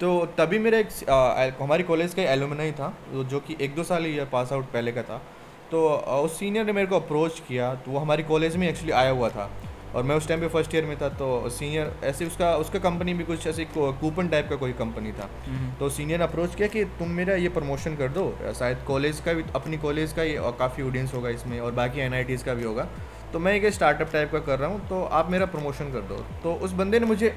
[0.00, 0.08] तो
[0.38, 2.92] तभी मेरा एक आ, हमारी कॉलेज का एलुमनाई था
[3.24, 5.22] जो कि एक दो साल ही पास आउट पहले का था।
[5.70, 9.10] तो उस सीनियर ने मेरे को अप्रोच किया तो वो हमारी कॉलेज में एक्चुअली आया
[9.10, 9.50] हुआ था।
[9.94, 13.14] और मैं उस टाइम पे फ़र्स्ट ईयर में था तो सीनियर ऐसे उसका उसका कंपनी
[13.14, 15.28] भी कुछ ऐसे कूपन टाइप का कोई कंपनी था।
[15.80, 19.44] तो सीनियर अप्रोच किया कि तुम मेरा ये प्रमोशन कर दो शायद कॉलेज का भी
[19.56, 22.88] अपनी कॉलेज का ही काफ़ी ऑडियंस होगा इसमें और बाकी एन का भी होगा।
[23.32, 26.24] तो मैं एक स्टार्टअप टाइप का कर रहा हूँ तो आप मेरा प्रमोशन कर दो।
[26.42, 27.28] तो उस बंदे ने मुझे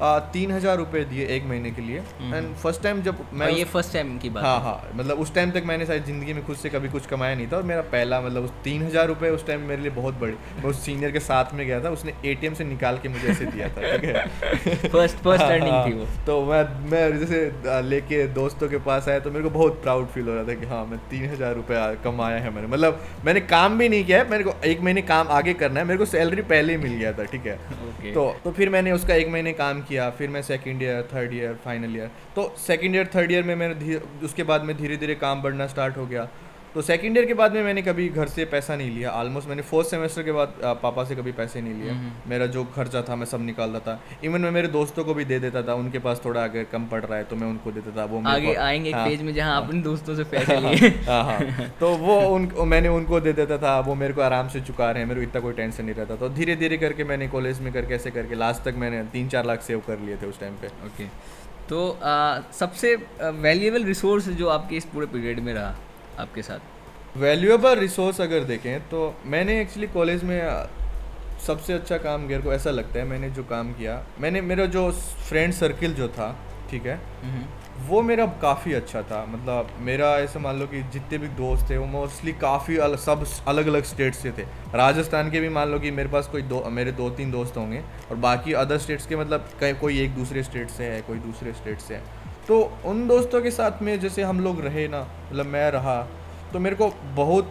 [0.00, 3.92] तीन हज़ार रुपये दिए एक महीने के लिए। एंड फ़र्स्ट टाइम जब मैं ये फ़र्स्ट
[3.92, 6.56] टाइम की बात हाँ है। हाँ मतलब उस टाइम तक मैंने शायद ज़िंदगी में खुद
[6.56, 9.46] से कभी कुछ कमाया नहीं था और मेरा पहला मतलब उस तीन हज़ार रुपये उस
[9.46, 12.54] टाइम मेरे लिए बहुत बड़ी। मैं उस सीनियर के साथ में गया था उसने एटीएम
[12.54, 14.26] से निकाल के मुझे ऐसे दिया था ठीक है?
[14.88, 19.08] फ़र्स्ट फ़र्स्ट हाँ, अर्निंग हाँ। थी वो। तो मैं मैं जैसे लेके दोस्तों के पास
[19.08, 21.54] आया तो मेरे को बहुत प्राउड फील हो रहा था कि हाँ मैं तीन हज़ार
[21.54, 25.02] रुपये कमाया है मैंने। मतलब मैंने काम भी नहीं किया है मेरे को एक महीने
[25.04, 27.58] काम आगे करना है मेरे को सैलरी पहले ही मिल गया था ठीक है?
[28.14, 31.54] तो तो फिर मैंने उसका एक महीने काम किया, फिर मैं second year third year
[31.64, 35.42] final year तो सेकेंड ईयर थर्ड ईयर में मैंने उसके बाद में धीरे धीरे काम
[35.42, 36.28] बढ़ना स्टार्ट हो गया।
[36.74, 39.62] तो सेकेंड ईयर के बाद में मैंने कभी घर से पैसा नहीं लिया। ऑलमोस्ट मैंने
[39.62, 41.92] फोर्थ सेमेस्टर के बाद पापा से कभी पैसे नहीं लिए।
[42.28, 45.38] मेरा जो खर्चा था मैं सब निकालता था इवन मैं मेरे दोस्तों को भी दे
[45.40, 48.04] देता था उनके पास थोड़ा अगर कम पड़ रहा है तो मैं उनको देता था।
[48.06, 51.68] वो आगे आएँगे एक हाँ। पेज में जहाँ अपने दोस्तों से पैसे लिए। हाँ हाँ।
[51.80, 55.02] तो वो उन मैंने उनको दे देता था वो मेरे को आराम से चुका रहे
[55.02, 57.72] हैं मेरे को इतना कोई टेंशन नहीं रहता तो धीरे धीरे करके मैंने कॉलेज में
[57.72, 60.54] करके ऐसे करके लास्ट तक मैंने तीन चार लाख सेव कर लिए थे उस टाइम
[60.54, 61.06] पे। ओके
[61.68, 61.98] तो
[62.54, 65.74] सबसे वैल्यूएबल रिसोर्स जो आपके इस पूरे पीरियड में रहा?
[66.18, 70.40] आपके साथ। वैल्यूएबल रिसोर्स अगर देखें तो मैंने एक्चुअली कॉलेज में
[71.46, 74.90] सबसे अच्छा काम मेरे को ऐसा लगता है मैंने जो काम किया मैंने मेरा जो
[75.28, 76.34] फ्रेंड सर्किल जो था
[76.70, 76.98] ठीक है
[77.88, 81.76] वो मेरा काफ़ी अच्छा था। मतलब मेरा ऐसे मान लो कि जितने भी दोस्त थे
[81.76, 84.42] वो मोस्टली काफ़ी अल, सब अलग अलग स्टेट से थे।
[84.74, 87.82] राजस्थान के भी मान लो कि मेरे पास कोई दो मेरे दो तीन दोस्त होंगे
[88.10, 91.52] और बाकी अदर स्टेट्स के मतलब कहीं कोई एक दूसरे स्टेट से है कोई दूसरे
[91.52, 92.02] स्टेट से है।
[92.48, 96.00] तो उन दोस्तों के साथ में जैसे हम लोग रहे ना मतलब मैं रहा
[96.52, 97.50] तो मेरे को बहुत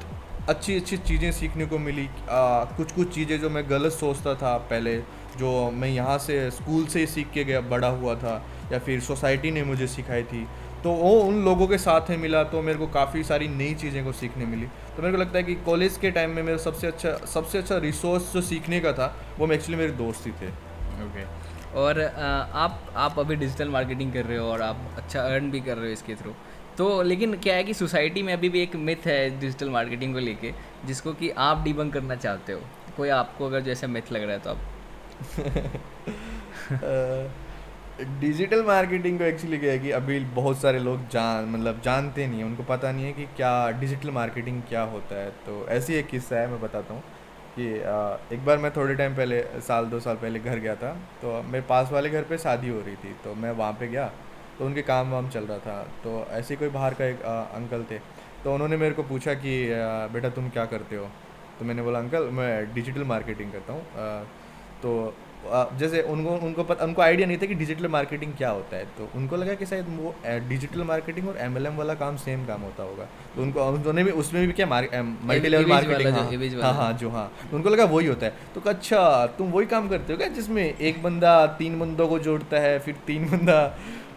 [0.49, 4.57] अच्छी अच्छी चीज़ें सीखने को मिली। आ, कुछ कुछ चीज़ें जो मैं गलत सोचता था
[4.69, 4.95] पहले
[5.37, 8.35] जो मैं यहाँ से स्कूल से ही सीख के गया बड़ा हुआ था
[8.71, 10.45] या फिर सोसाइटी ने मुझे सिखाई थी।
[10.83, 14.03] तो वो उन लोगों के साथ में मिला तो मेरे को काफ़ी सारी नई चीज़ें
[14.05, 16.87] को सीखने मिली। तो मेरे को लगता है कि कॉलेज के टाइम में मेरा सबसे
[16.87, 20.49] अच्छा सबसे अच्छा रिसोर्स जो सीखने का था वो एक्चुअली मेरे दोस्त ही थे।
[21.05, 21.23] ओके
[21.75, 25.77] और आप आप अभी डिजिटल मार्केटिंग कर रहे हो और आप अच्छा अर्न भी कर
[25.77, 26.33] रहे हो इसके थ्रू
[26.77, 30.19] तो लेकिन क्या है कि सोसाइटी में अभी भी एक मिथ है डिजिटल मार्केटिंग को
[30.19, 30.51] लेके,
[30.85, 32.61] जिसको कि आप डिबंक करना चाहते हो।
[32.97, 34.57] कोई आपको अगर जैसे मिथ लग रहा है तो आप
[38.19, 42.39] डिजिटल मार्केटिंग को एक्चुअली क्या है कि अभी बहुत सारे लोग जान मतलब जानते नहीं
[42.39, 46.07] हैं। उनको पता नहीं है कि क्या डिजिटल मार्केटिंग क्या होता है। तो ऐसी एक
[46.07, 47.03] किस्सा है, मैं बताता हूँ।
[47.55, 47.67] कि
[48.35, 51.65] एक बार मैं थोड़े टाइम पहले साल दो साल पहले घर गया था तो मेरे
[51.69, 54.11] पास वाले घर पे शादी हो रही थी तो मैं वहाँ पे गया
[54.59, 57.83] तो उनके काम वाम चल रहा था तो ऐसे कोई बाहर का एक आ, अंकल
[57.83, 57.99] थे
[58.43, 59.69] तो उन्होंने मेरे को पूछा कि
[60.13, 61.05] बेटा तुम क्या करते हो?
[61.59, 63.83] तो मैंने बोला अंकल मैं डिजिटल मार्केटिंग करता हूँ
[64.81, 65.15] तो
[65.79, 69.09] जैसे उनको उनको पता उनको आइडिया नहीं था कि डिजिटल मार्केटिंग क्या होता है। तो
[69.15, 70.13] उनको लगा कि शायद वो
[70.49, 74.45] डिजिटल मार्केटिंग और एमएलएम वाला काम सेम काम होता होगा। तो उनको उन्होंने भी उसमें
[74.47, 76.23] भी क्या मल्टी लेवल मार्केटिंग हाँ
[76.63, 79.89] हाँ हाँ जो हाँ। तो उनको लगा वही होता है। तो अच्छा तुम वही काम
[79.89, 83.59] करते हो क्या जिसमें एक बंदा तीन बंदों को जोड़ता है फिर तीन बंदा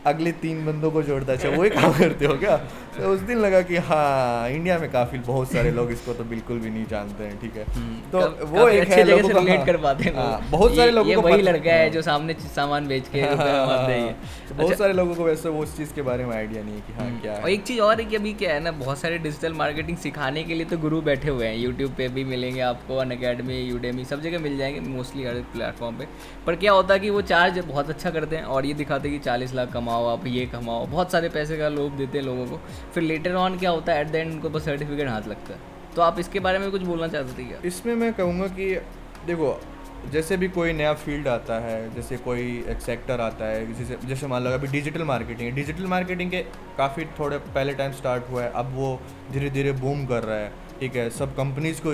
[0.06, 2.56] अगले तीन बंदों को जोड़ता है। अच्छा वही काम करते हो क्या?
[2.96, 6.58] तो उस दिन लगा कि हाँ इंडिया में काफ़ी बहुत सारे लोग इसको तो बिल्कुल
[6.58, 7.64] भी नहीं जानते हैं ठीक है?
[7.74, 11.14] हम्म, तो वो एक है लोगों को रिलेट कर पाते हैं हाँ, बहुत सारे लोगों
[11.14, 15.24] को वही लड़का है जो सामने सामान बेच के हाँ, बहुत अच्छा। सारे लोगों को
[15.24, 17.50] वैसे वो उस चीज़ के बारे में आइडिया नहीं है कि हाँ हम्म, क्या और
[17.50, 20.54] एक चीज़ और है कि अभी क्या है ना बहुत सारे डिजिटल मार्केटिंग सिखाने के
[20.54, 24.22] लिए तो गुरु बैठे हुए हैं। यूट्यूब पे भी मिलेंगे आपको अन अकेडमी यूडेमी सब
[24.22, 26.06] जगह मिल जाएँगे मोस्टली हर प्लेटफॉर्म पे।
[26.46, 29.18] पर क्या होता है कि वो चार्ज बहुत अच्छा करते हैं और ये दिखाते हैं
[29.18, 32.46] कि चालीस लाख कमाओ आप ये कमाओ। बहुत सारे पैसे का लोभ देते हैं लोगों
[32.46, 32.60] को।
[32.94, 34.00] फिर लेटर ऑन क्या होता है?
[34.00, 35.60] एट द एंड उनको बस सर्टिफिकेट हाथ लगता है।
[35.96, 37.58] तो आप इसके बारे में कुछ बोलना चाहते थे क्या?
[37.64, 38.74] इसमें मैं कहूँगा कि
[39.26, 39.60] देखो,
[40.12, 44.26] जैसे भी कोई नया फ़ील्ड आता है, जैसे कोई एक सेक्टर आता है, जैसे जैसे
[44.26, 46.42] मान लो अभी डिजिटल मार्केटिंग है। डिजिटल मार्केटिंग के
[46.78, 49.00] काफ़ी थोड़े पहले टाइम स्टार्ट हुआ है। अब वो
[49.32, 51.92] धीरे धीरे बूम कर रहा है। ठीक है सब कंपनीज़ को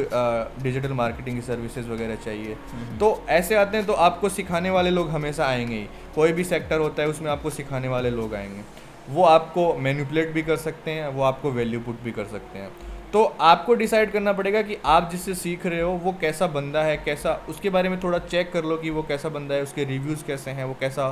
[0.62, 4.90] डिजिटल मार्केटिंग की सर्विसेज़ वगैरह चाहिए। हम्म। तो ऐसे आते हैं तो आपको सिखाने वाले
[4.90, 8.62] लोग हमेशा आएँगे ही। कोई भी सेक्टर होता है उसमें आपको सिखाने वाले लोग आएँगे।
[9.08, 12.70] वो आपको मैनिपुलेट भी कर सकते हैं वो आपको वैल्यू पुट भी कर सकते हैं।
[13.12, 16.96] तो आपको डिसाइड करना पड़ेगा कि आप जिससे सीख रहे हो वो कैसा बंदा है
[16.96, 20.24] कैसा उसके बारे में थोड़ा चेक कर लो कि वो कैसा बंदा है उसके रिव्यूज़
[20.24, 21.08] कैसे हैं वो कैसा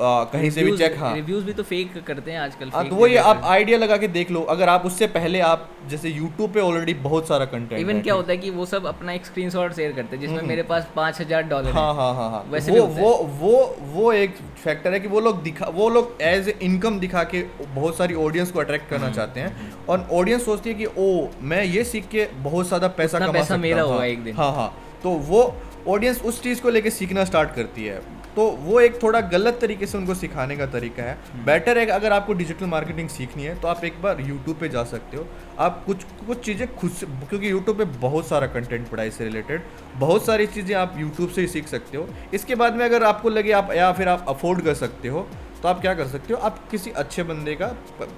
[0.00, 3.06] कहीं से भी चेक हाँ। रिव्यूज़ भी तो फेक करते हैं आजकल हाँ तो वो
[3.06, 6.60] ये आप आइडिया लगा के देख लो। अगर आप उससे पहले आप जैसे यूट्यूब पे
[6.60, 9.92] ऑलरेडी बहुत सारा कंटेंट इवन क्या होता है कि वो सब अपना एक स्क्रीनशॉट शेयर
[9.92, 12.86] करते हैं जिसमें हम्म। मेरे पास पाँच हज़ार डॉलर हाँ। हाँ हाँ हाँ वैसे वो
[12.96, 16.98] वो वो वो एक फैक्टर है कि वो लोग दिखा वो लोग एज ए इनकम
[17.00, 20.74] दिखा के बहुत सारी ऑडियंस को अट्रैक्ट करना हम्म। चाहते हैं। और ऑडियंस सोचती है
[20.76, 24.36] कि ओ मैं ये सीख के बहुत ज़्यादा पैसा कमा सकता मेरा होगा। एक दिन।
[24.36, 25.42] हाँ हाँ। तो वो
[25.88, 28.00] ऑडियंस उस चीज़ को लेके सीखना स्टार्ट करती है।
[28.38, 31.94] तो वो एक थोड़ा गलत तरीके से उनको सिखाने का तरीका है। Better hmm. है
[31.94, 35.26] अगर आपको डिजिटल मार्केटिंग सीखनी है तो आप एक बार यूट्यूब पे जा सकते हो।
[35.58, 39.62] आप कुछ कुछ चीज़ें खुद से क्योंकि यूट्यूब पे बहुत सारा कंटेंट पढ़ाई से रिलेटेड
[39.96, 43.28] बहुत सारी चीज़ें आप यूट्यूब से ही सीख सकते हो। इसके बाद में अगर आपको
[43.28, 45.26] लगे आप या फिर आप अफोर्ड कर सकते हो
[45.62, 46.38] तो आप क्या कर सकते हो?
[46.40, 47.70] आप किसी अच्छे बंदे का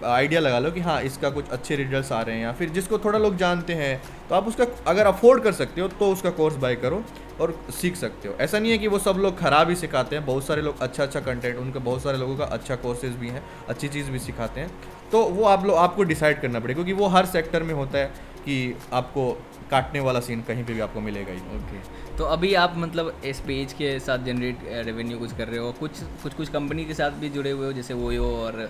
[0.06, 2.98] आइडिया लगा लो कि हाँ इसका कुछ अच्छे रिजल्ट्स आ रहे हैं या फिर जिसको
[2.98, 6.56] थोड़ा लोग जानते हैं तो आप उसका अगर अफोर्ड कर सकते हो तो उसका कोर्स
[6.56, 7.02] बाय करो
[7.40, 10.24] और सीख सकते हो। ऐसा नहीं है कि वो सब लोग ख़राब ही सिखाते हैं,
[10.26, 13.42] बहुत सारे लोग अच्छा अच्छा कंटेंट उनका बहुत सारे लोगों का अच्छा कोर्सेज भी हैं,
[13.68, 14.70] अच्छी चीज़ भी सिखाते हैं
[15.12, 18.06] तो वो आप लोग आपको डिसाइड करना पड़ेगा, क्योंकि वो हर सेक्टर में होता है
[18.40, 19.30] कि आपको
[19.70, 23.40] काटने वाला सीन कहीं पे भी आपको मिलेगा ही। ओके तो अभी आप मतलब इस
[23.46, 25.72] पेज के साथ जनरेट रेवेन्यू कुछ कर रहे हो?
[25.80, 27.72] कुछ कुछ कुछ कंपनी के साथ भी जुड़े हुए हो?
[27.72, 28.68] जैसे वो और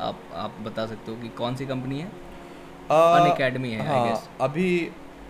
[0.00, 2.06] आप आप बता सकते हो कि कौन सी कंपनी है?
[2.90, 4.68] अन अकेडमी है हाँ, अभी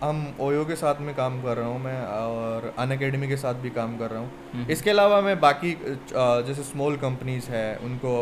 [0.03, 3.55] हम ओयो के साथ में काम कर रहा हूँ मैं और अन अकेडमी के साथ
[3.63, 5.71] भी काम कर रहा हूँ। हम्म। इसके अलावा मैं बाकी
[6.13, 8.13] जैसे स्मॉल कंपनीज़ है उनको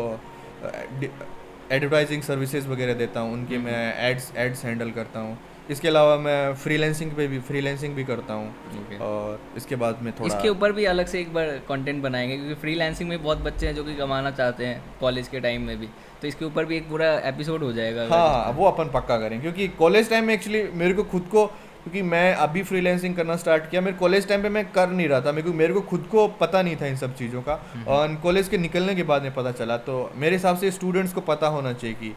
[1.72, 5.38] एडवर्टाइजिंग सर्विसेज़ वगैरह देता हूँ उनकी हम्म। मैं एड्स एड्स हैंडल करता हूँ।
[5.70, 9.00] इसके अलावा मैं फ्रीलैंसिंग पे भी फ्रीलैंसिंग भी करता हूँ। Okay.
[9.00, 12.54] और इसके बाद में थोड़ा इसके ऊपर भी अलग से एक बार कंटेंट बनाएँगे क्योंकि
[12.60, 15.88] फ्रीलैंसिंग में बहुत बच्चे हैं जो कि कमाना चाहते हैं कॉलेज के टाइम में भी।
[16.22, 19.68] तो इसके ऊपर भी एक पूरा एपिसोड हो जाएगा हाँ वो अपन पक्का करें क्योंकि
[19.78, 21.44] कॉलेज टाइम में एक्चुअली मेरे को खुद को
[21.88, 25.20] क्योंकि मैं अभी फ्रीलैंसिंग करना स्टार्ट किया मेरे कॉलेज टाइम पे मैं कर नहीं रहा
[25.20, 27.84] था। मेरे को मेरे को खुद को पता नहीं था इन सब चीज़ों का। हम्म।
[27.86, 31.20] और कॉलेज के निकलने के बाद में पता चला तो मेरे हिसाब से स्टूडेंट्स को
[31.22, 32.12] पता होना चाहिए कि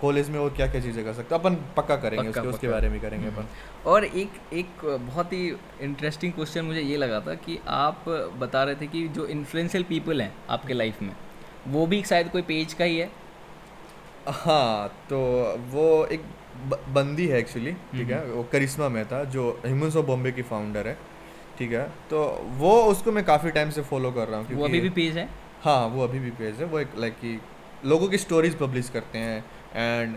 [0.00, 2.68] कॉलेज हम्म। में वो क्या क्या चीज़ें कर सकते अपन पक्का करेंगे पक्का, उसके, उसके
[2.68, 5.44] बारे में करेंगे अपन। हम्म। और एक एक बहुत ही
[5.82, 10.22] इंटरेस्टिंग क्वेश्चन मुझे ये लगा था कि आप बता रहे थे कि जो इन्फ्लुएंशियल पीपल
[10.22, 11.12] हैं आपके लाइफ में
[11.68, 13.10] वो भी शायद कोई पेज का ही है?
[14.28, 15.18] हाँ तो
[15.70, 16.22] वो एक
[16.94, 18.24] बंदी है एक्चुअली ठीक है?
[18.26, 20.96] वो करिश्मा मेहता जो ह्यूमंस ऑफ़ बॉम्बे की फाउंडर है
[21.58, 21.82] ठीक है?
[22.10, 22.22] तो
[22.58, 25.28] वो उसको मैं काफ़ी टाइम से फॉलो कर रहा हूँ वो अभी भी पेज है?
[25.62, 27.38] हाँ वो अभी भी पेज है। वो एक लाइक कि
[27.84, 29.44] लोगों की स्टोरीज पब्लिश करते हैं
[29.76, 30.16] एंड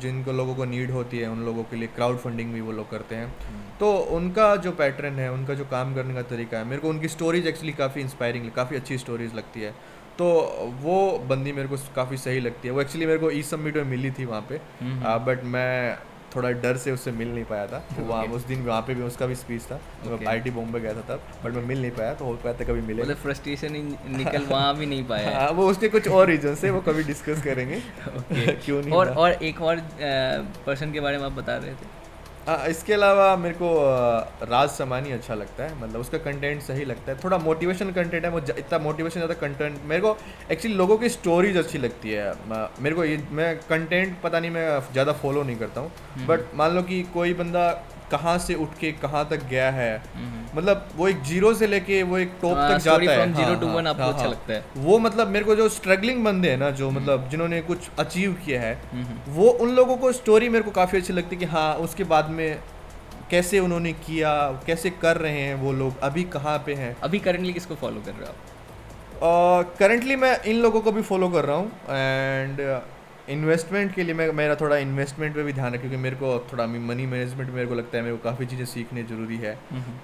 [0.00, 2.90] जिनको लोगों को नीड होती है उन लोगों के लिए क्राउड फंडिंग भी वो लोग
[2.90, 6.64] करते हैं। हम्म। तो उनका जो पैटर्न है उनका जो काम करने का तरीका है
[6.64, 9.74] मेरे को उनकी स्टोरीज एक्चुअली काफ़ी इंस्पायरिंग काफ़ी अच्छी स्टोरीज लगती है।
[10.22, 10.28] तो
[10.80, 10.96] वो
[11.28, 14.10] बंदी मेरे को काफ़ी सही लगती है। वो एक्चुअली मेरे को ई समिट में मिली
[14.10, 14.58] थी वहाँ पे।
[15.26, 15.96] बट मैं
[16.34, 19.26] थोड़ा डर से उससे मिल नहीं पाया था। वहाँ उस दिन वहाँ पे भी उसका
[19.26, 20.20] भी स्पीच था। okay.
[20.20, 22.64] मैं आई बॉम्बे गया था तब। बट मैं मिल नहीं पाया तो हो पाया था
[22.64, 26.54] कभी मिले मतलब फ्रस्ट्रेशन निकल वहाँ भी नहीं पाया। हाँ वो उसके कुछ और रीजन
[26.54, 27.80] से वो कभी डिस्कस करेंगे।
[28.64, 29.82] क्यों नहीं और और एक और
[30.66, 32.01] पर्सन के बारे में आप बता रहे थे।
[32.48, 33.68] आ, इसके अलावा मेरे को
[34.46, 38.30] राज समानी अच्छा लगता है। मतलब उसका कंटेंट सही लगता है। थोड़ा मोटिवेशन कंटेंट है
[38.30, 40.16] वो इतना मोटिवेशन ज़्यादा कंटेंट मेरे को
[40.50, 44.80] एक्चुअली लोगों की स्टोरीज अच्छी लगती है। मेरे को ये मैं कंटेंट पता नहीं मैं
[44.92, 47.70] ज़्यादा फॉलो नहीं करता हूँ। बट मान लो कि कोई बंदा
[48.12, 49.90] कहाँ से उठ के कहाँ तक गया है।
[50.54, 53.76] मतलब वो एक ज़ीरो से लेके वो एक टॉप हाँ, तक जाता है। to हाँ,
[53.76, 56.58] one आपको हाँ, अच्छा हाँ। लगता है। वो मतलब मेरे को जो स्ट्रगलिंग बंदे हैं
[56.58, 60.64] ना जो मतलब जिन्होंने कुछ अचीव किया है हम्म, वो उन लोगों को स्टोरी मेरे
[60.64, 62.58] को काफ़ी अच्छी लगती है कि हाँ उसके बाद में
[63.30, 64.30] कैसे उन्होंने किया
[64.66, 68.12] कैसे कर रहे हैं वो लोग अभी कहाँ पे हैं। अभी करंटली किसको फॉलो कर
[68.12, 69.76] रहे हो आप?
[69.78, 72.60] करंटली मैं इन लोगों को भी फॉलो कर रहा हूँ एंड
[73.32, 76.66] इन्वेस्टमेंट के लिए मैं मेरा थोड़ा इन्वेस्टमेंट पे भी ध्यान है क्योंकि मेरे को थोड़ा
[76.66, 79.54] मनी मैनेजमेंट मेरे को लगता है मेरे को काफ़ी चीज़ें सीखनी ज़रूरी है।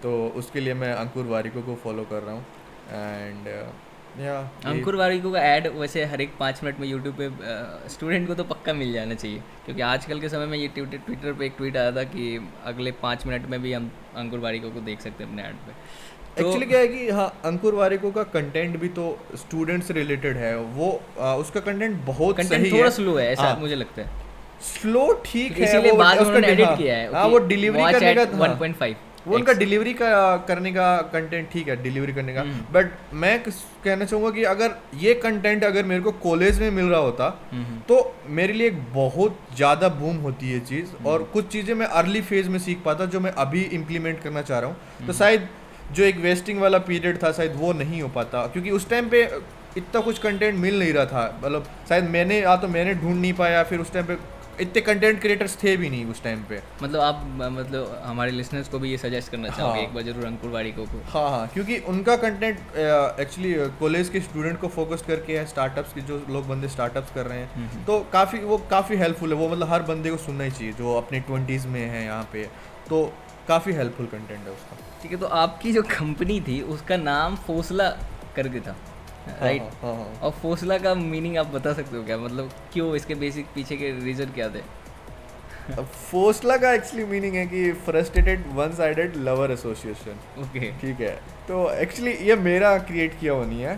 [0.03, 2.45] तो उसके लिए मैं अंकुर वारिको को फॉलो कर रहा हूँ।
[2.91, 3.47] एंड
[4.21, 8.35] या अंकुर वारिको का ऐड वैसे हर एक पाँच मिनट में यूट्यूब पे स्टूडेंट को
[8.35, 11.77] तो पक्का मिल जाना चाहिए। क्योंकि आजकल के समय में ये ट्विटर पे एक ट्वीट
[11.77, 12.25] आया था कि
[12.65, 15.73] अगले पाँच मिनट में भी हम अंकुर वारिको को देख सकते हैं अपने ऐड पे।
[15.73, 16.08] तो
[16.41, 20.57] एक्चुअली क्या है कि हाँ अंकुर वारिको का कंटेंट भी तो स्टूडेंट से रिलेटेड है।
[20.57, 24.03] वो आ, उसका कंटेंट बहुत कंटेंट सही थोड़ा है। स्लो है ऐसा हाँ, मुझे लगता
[24.03, 24.27] है।
[24.69, 27.39] स्लो ठीक है इसीलिए वो बाद में उसका उन्होंने एडिट हाँ, किया है हाँ वो
[27.49, 28.97] डिलीवरी करने का हाँ, 1.5
[29.27, 30.09] वो उनका डिलीवरी का
[30.49, 34.75] करने का कंटेंट ठीक है डिलीवरी करने का। हम्म। बट मैं कहना चाहूँगा कि अगर
[34.99, 38.79] ये कंटेंट अगर मेरे को कॉलेज में मिल रहा होता हम्म, तो मेरे लिए एक
[38.95, 42.83] बहुत ज़्यादा बूम होती है चीज़। हम्म। और कुछ चीज़ें मैं अर्ली फ़ेज़ में सीख
[42.85, 45.49] पाता जो मैं अभी इम्प्लीमेंट करना चाह रहा हूँ। हम्म। तो शायद
[45.93, 49.23] जो एक वेस्टिंग वाला पीरियड था शायद वो नहीं हो पाता। क्योंकि उस टाइम पे
[49.77, 53.33] इतना कुछ कंटेंट मिल नहीं रहा था। मतलब शायद मैंने या तो मैंने ढूंढ नहीं
[53.35, 54.17] पाया फिर उस टाइम पे
[54.61, 58.79] इतने कंटेंट क्रिएटर्स थे भी नहीं उस टाइम पे। मतलब आप मतलब हमारे लिसनर्स को
[58.79, 61.79] भी ये सजेस्ट करना चाहोगे हाँ। एक बार ज़रूर अंकुर वारिको को। हाँ हाँ क्योंकि
[61.89, 62.59] उनका कंटेंट
[63.21, 67.27] एक्चुअली कॉलेज के स्टूडेंट को फोकस करके है स्टार्टअप्स के जो लोग बंदे स्टार्टअप्स कर
[67.27, 70.45] रहे हम्म, हैं तो काफ़ी वो काफ़ी हेल्पफुल है। वो मतलब हर बंदे को सुनना
[70.45, 72.45] ही चाहिए जो अपने ट्वेंटीज़ में है यहाँ पे।
[72.89, 73.05] तो
[73.49, 77.89] काफ़ी हेल्पफुल कंटेंट है उसका। ठीक है तो आपकी जो कंपनी थी उसका नाम फोसला
[78.37, 78.77] करके था
[79.41, 82.17] राइट हाँ, हाँ, हाँ। और फोसला का मीनिंग आप बता सकते हो क्या?
[82.19, 84.63] मतलब क्यों इसके बेसिक पीछे के रीज़न क्या थे?
[86.11, 91.15] फोसला का एक्चुअली मीनिंग है कि frustrated one sided lover association okay ठीक है
[91.49, 93.75] तो एक्चुअली ये मेरा क्रिएट किया हुआ नहीं है।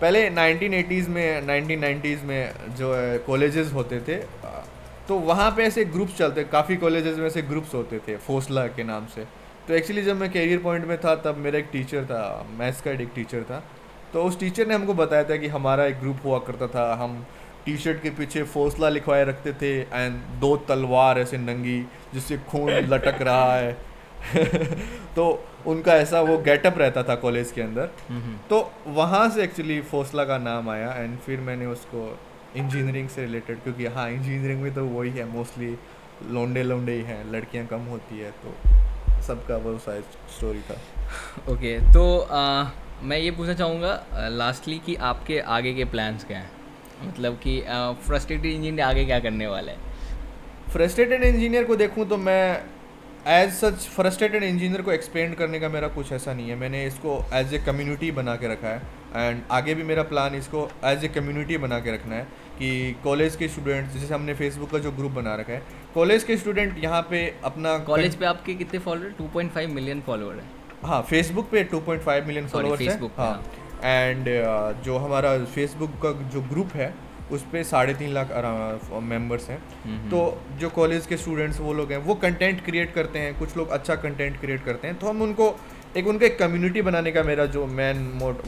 [0.00, 4.16] पहले 1980s में 1990s में जो है कॉलेजेस होते थे
[5.08, 8.84] तो वहाँ पे ऐसे ग्रुप्स चलते काफ़ी कॉलेजेस में ऐसे ग्रुप्स होते थे फोसला के
[8.84, 9.24] नाम से।
[9.68, 12.90] तो एक्चुअली जब मैं कैरियर पॉइंट में था तब मेरा एक टीचर था मैथ्स का
[12.90, 13.62] एक टीचर था।
[14.12, 17.24] तो उस टीचर ने हमको बताया था कि हमारा एक ग्रुप हुआ करता था। हम
[17.66, 21.80] टी शर्ट के पीछे फौसला लिखवाए रखते थे एंड दो तलवार ऐसे नंगी
[22.14, 23.72] जिससे खून लटक रहा है।
[25.16, 27.90] तो उनका ऐसा वो गेटअप रहता था कॉलेज के अंदर।
[28.50, 32.18] तो वहाँ से एक्चुअली फोसला का नाम आया एंड फिर मैंने उसको
[32.56, 35.76] इंजीनियरिंग से रिलेटेड क्योंकि हाँ इंजीनियरिंग में तो वही है मोस्टली
[36.30, 38.54] लोंडे लोंडे ही हैं लड़कियाँ कम होती है तो
[39.22, 40.04] सबका वो शायद
[40.36, 40.74] स्टोरी था।
[41.52, 42.70] ओके okay, तो आ,
[43.02, 46.50] मैं ये पूछना चाहूँगा लास्टली कि आपके आगे के प्लान्स क्या हैं?
[47.04, 47.60] मतलब कि
[48.06, 49.78] फ्रस्ट्रेटेड इंजीनियर आगे क्या करने वाला है?
[50.72, 52.62] फ्रस्ट्रेटेड इंजीनियर को देखूँ तो मैं
[53.28, 57.18] एज सच फ्रस्ट्रेटेड इंजीनियर को एक्सपेंड करने का मेरा कुछ ऐसा नहीं है। मैंने इसको
[57.34, 61.08] एज ए कम्युनिटी बना के रखा है। एंड आगे भी मेरा प्लान इसको एज ए
[61.08, 62.26] कम्युनिटी बना के रखना है।
[62.58, 62.70] कि
[63.04, 65.62] कॉलेज के स्टूडेंट्स जैसे हमने फेसबुक का जो ग्रुप बना रखा है
[65.94, 70.44] कॉलेज के स्टूडेंट यहाँ पे अपना कॉलेज पे आपके कितने फॉलोअर 2.5 मिलियन फॉलोअर है।
[70.84, 73.42] हाँ फेसबुक पे 2.5 मिलियन फॉलोअर्स हैं। Facebook पे, हाँ।
[73.84, 74.28] एंड
[74.84, 76.92] जो हमारा फेसबुक का जो ग्रुप है
[77.32, 78.30] उस पर साढ़े तीन लाख
[79.02, 83.18] मेंबर्स हैं। हम्म, तो जो कॉलेज के स्टूडेंट्स वो लोग हैं वो कंटेंट क्रिएट करते
[83.18, 85.48] हैं कुछ लोग अच्छा कंटेंट क्रिएट करते हैं। तो हम उनको
[85.96, 87.98] एक उनका एक कम्युनिटी बनाने का मेरा जो मेन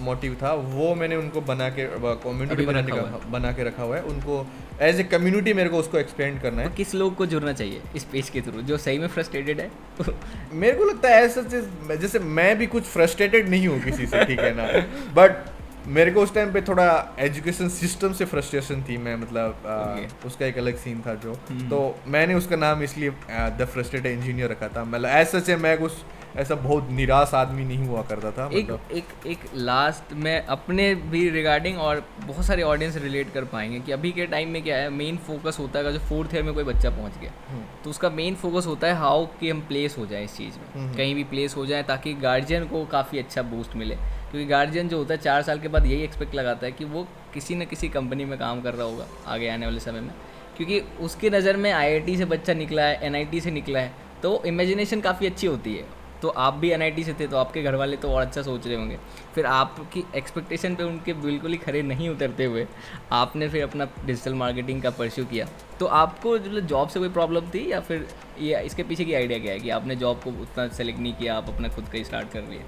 [0.01, 1.85] मोटिव था वो मैंने उनको बना के
[2.23, 4.47] कम्युनिटी बनाने का बना के रखा हुआ है। उनको
[4.83, 7.81] एज ए कम्युनिटी मेरे को उसको एक्सपेंड करना है। तो किस लोग को जुड़ना चाहिए
[7.97, 9.71] इस पेज के थ्रू जो सही में फ्रस्ट्रेटेड है?
[10.53, 14.25] मेरे को लगता है ऐसा चीज़ जैसे मैं भी कुछ फ्रस्ट्रेटेड नहीं हूँ किसी से
[14.25, 14.67] ठीक है ना?
[15.21, 15.45] बट
[15.89, 16.89] मेरे को उस टाइम पे थोड़ा
[17.21, 20.27] एजुकेशन सिस्टम से फ्रस्ट्रेशन थी मैं मतलब आ, Okay.
[20.27, 21.79] उसका एक अलग सीन था जो। हम्म। तो
[22.09, 25.93] मैंने उसका नाम इसलिए द फ्रस्ट्रेटेड इंजीनियर रखा था। मतलब ऐसा से मैं कुछ
[26.37, 30.95] ऐसा बहुत निराश आदमी नहीं हुआ करता था एक मतलब। एक एक लास्ट में अपने
[30.95, 34.77] भी रिगार्डिंग और बहुत सारे ऑडियंस रिलेट कर पाएँगे कि अभी के टाइम में क्या
[34.77, 37.91] है मेन फोकस होता है जो फोर्थ ईयर में कोई बच्चा पहुँच गया हम्म, तो
[37.91, 40.97] उसका मेन फोकस होता है हाउ कि हम प्लेस हो जाए इस चीज़ में। हम्म।
[40.97, 44.99] कहीं भी प्लेस हो जाए ताकि गार्जियन को काफ़ी अच्छा बूस्ट मिले। क्योंकि गार्जियन जो
[44.99, 47.89] होता है चार साल के बाद यही एक्सपेक्ट लगाता है कि वो किसी न किसी
[47.89, 50.15] कंपनी में काम कर रहा होगा आगे आने वाले समय में।
[50.57, 53.93] क्योंकि उसके नज़र में आईआईटी से बच्चा निकला है एनआईटी से निकला है
[54.23, 55.85] तो इमेजिनेशन काफ़ी अच्छी होती है।
[56.23, 58.77] तो आप भी एनआईटी से थे तो आपके घर वाले तो और अच्छा सोच रहे
[58.77, 58.99] होंगे।
[59.35, 62.67] फिर आपकी एक्सपेक्टेशन पे उनके बिल्कुल ही खड़े नहीं उतरते हुए,
[63.13, 65.47] आपने फिर अपना डिजिटल मार्केटिंग का परस्यू किया।
[65.81, 68.07] तो आपको जॉब से कोई प्रॉब्लम थी या फिर
[68.39, 71.37] ये, इसके पीछे की आइडिया क्या है कि आपने जॉब को उतना सेलेक्ट नहीं किया,
[71.37, 72.65] आप अपना खुद का ही स्टार्ट कर लिए?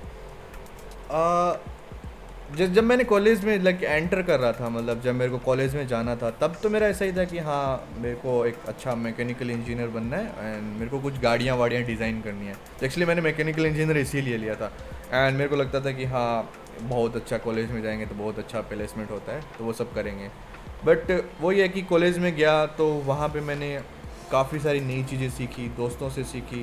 [2.55, 5.75] जब जब मैंने कॉलेज में लाइक एंटर कर रहा था मतलब जब मेरे को कॉलेज
[5.75, 8.95] में जाना था, तब तो मेरा ऐसा ही था कि हाँ मेरे को एक अच्छा
[8.95, 13.07] मैकेनिकल इंजीनियर बनना है एंड मेरे को कुछ गाड़ियाँ वाड़ियाँ डिज़ाइन करनी है। तो एक्चुअली
[13.07, 14.71] मैंने मैकेनिकल इंजीनियर इसीलिए लिया था
[15.13, 16.51] एंड मेरे को लगता था कि हाँ
[16.83, 20.29] बहुत अच्छा कॉलेज में जाएँगे तो बहुत अच्छा प्लेसमेंट होता है तो वो सब करेंगे।
[20.85, 23.79] बट वो ये है कि कॉलेज में गया तो वहाँ पर मैंने
[24.31, 26.63] काफ़ी सारी नई चीज़ें सीखी, दोस्तों से सीखी,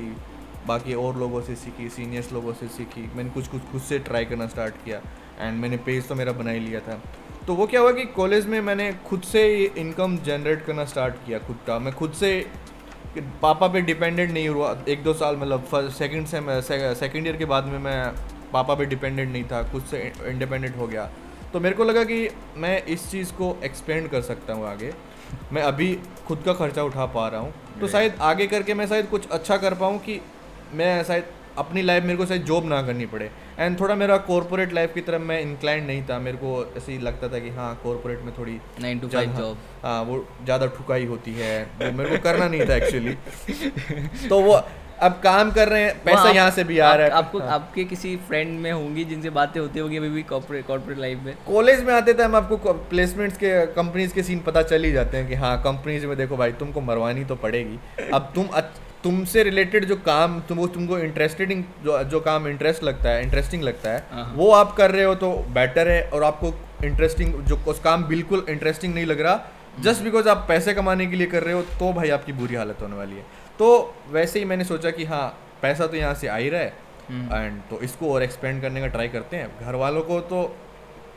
[0.66, 4.24] बाकी और लोगों से सीखी सीनियर्स लोगों से सीखी, मैंने कुछ कुछ खुद से ट्राई
[4.24, 5.00] करना स्टार्ट किया।
[5.40, 7.00] एंड मैंने पेज तो मेरा बना ही लिया था।
[7.46, 9.42] तो वो क्या हुआ कि कॉलेज में मैंने खुद से
[9.78, 12.30] इनकम जनरेट करना स्टार्ट किया खुद का। मैं खुद से
[13.42, 17.64] पापा पे डिपेंडेंट नहीं हुआ। एक दो साल मतलब सेकंड सेम सेकेंड ईयर के बाद
[17.64, 18.14] में मैं
[18.52, 21.08] पापा पे डिपेंडेंट नहीं था खुद से इंडिपेंडेंट हो गया।
[21.52, 24.92] तो मेरे को लगा कि मैं इस चीज़ को एक्सपेंड कर सकता हूँ आगे।
[25.52, 25.94] मैं अभी
[26.26, 29.56] खुद का खर्चा उठा पा रहा हूँ। तो शायद आगे करके मैं शायद कुछ अच्छा
[29.56, 30.20] कर पाऊँ कि
[30.74, 31.24] मैं शायद
[31.58, 35.00] अपनी लाइफ मेरे को शायद जॉब ना करनी पड़े। एंड थोड़ा मेरा कॉरपोरेट लाइफ की
[35.00, 38.32] तरफ़ मैं इंक्लाइंड नहीं था। मेरे को ऐसे ही लगता था कि हाँ कॉरपोरेट में
[38.38, 42.48] थोड़ी नाइन टू फाइव जॉब हाँ वो ज़्यादा ठुकाई होती है। वो मेरे को करना
[42.48, 44.62] नहीं था एक्चुअली तो वो
[45.02, 47.84] अब काम कर रहे हैं पैसा यहाँ से भी आ रहा है। आपको हाँ। आपके
[47.84, 51.82] किसी फ्रेंड में होंगी जिनसे बातें होती होगी अभी भी कॉर्पोरेट कॉर्पोरेट लाइफ में। कॉलेज
[51.84, 55.28] में आते थे हम आपको प्लेसमेंट्स के कंपनीज़ के सीन पता चल ही जाते हैं
[55.28, 57.78] कि हाँ कंपनीज़ में देखो भाई तुमको मरवानी तो पड़ेगी।
[58.12, 58.46] अब तुम
[59.04, 63.62] तुमसे रिलेटेड जो काम तुम वो तुमको इंटरेस्टेडिंग जो जो काम इंटरेस्ट लगता है इंटरेस्टिंग
[63.62, 66.52] लगता है हाँ, हाँ। वो आप कर रहे हो तो बेटर है और आपको
[66.84, 69.40] इंटरेस्टिंग जो उस काम बिल्कुल इंटरेस्टिंग नहीं लग रहा
[69.80, 72.54] जस्ट बिकॉज़ हम्म। आप पैसे कमाने के लिए कर रहे हो तो भाई आपकी बुरी
[72.54, 73.24] हालत होने वाली है
[73.58, 73.68] तो
[74.10, 75.26] वैसे ही मैंने सोचा कि हाँ
[75.62, 76.72] पैसा तो यहाँ से आ ही रहा है
[77.10, 80.40] एंड हम्म। तो इसको और एक्सपेंड करने का ट्राई करते हैं घर वालों को तो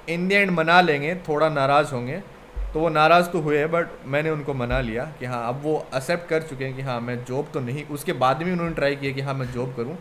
[0.09, 2.21] इन द एंड मना लेंगे थोड़ा नाराज़ होंगे
[2.77, 6.27] तो वो नाराज़ तो हुए बट मैंने उनको मना लिया कि हाँ अब वो एक्सेप्ट
[6.29, 9.11] कर चुके हैं कि हाँ मैं जॉब तो नहीं उसके बाद भी उन्होंने ट्राई किया
[9.13, 9.95] कि हाँ मैं जॉब करूँ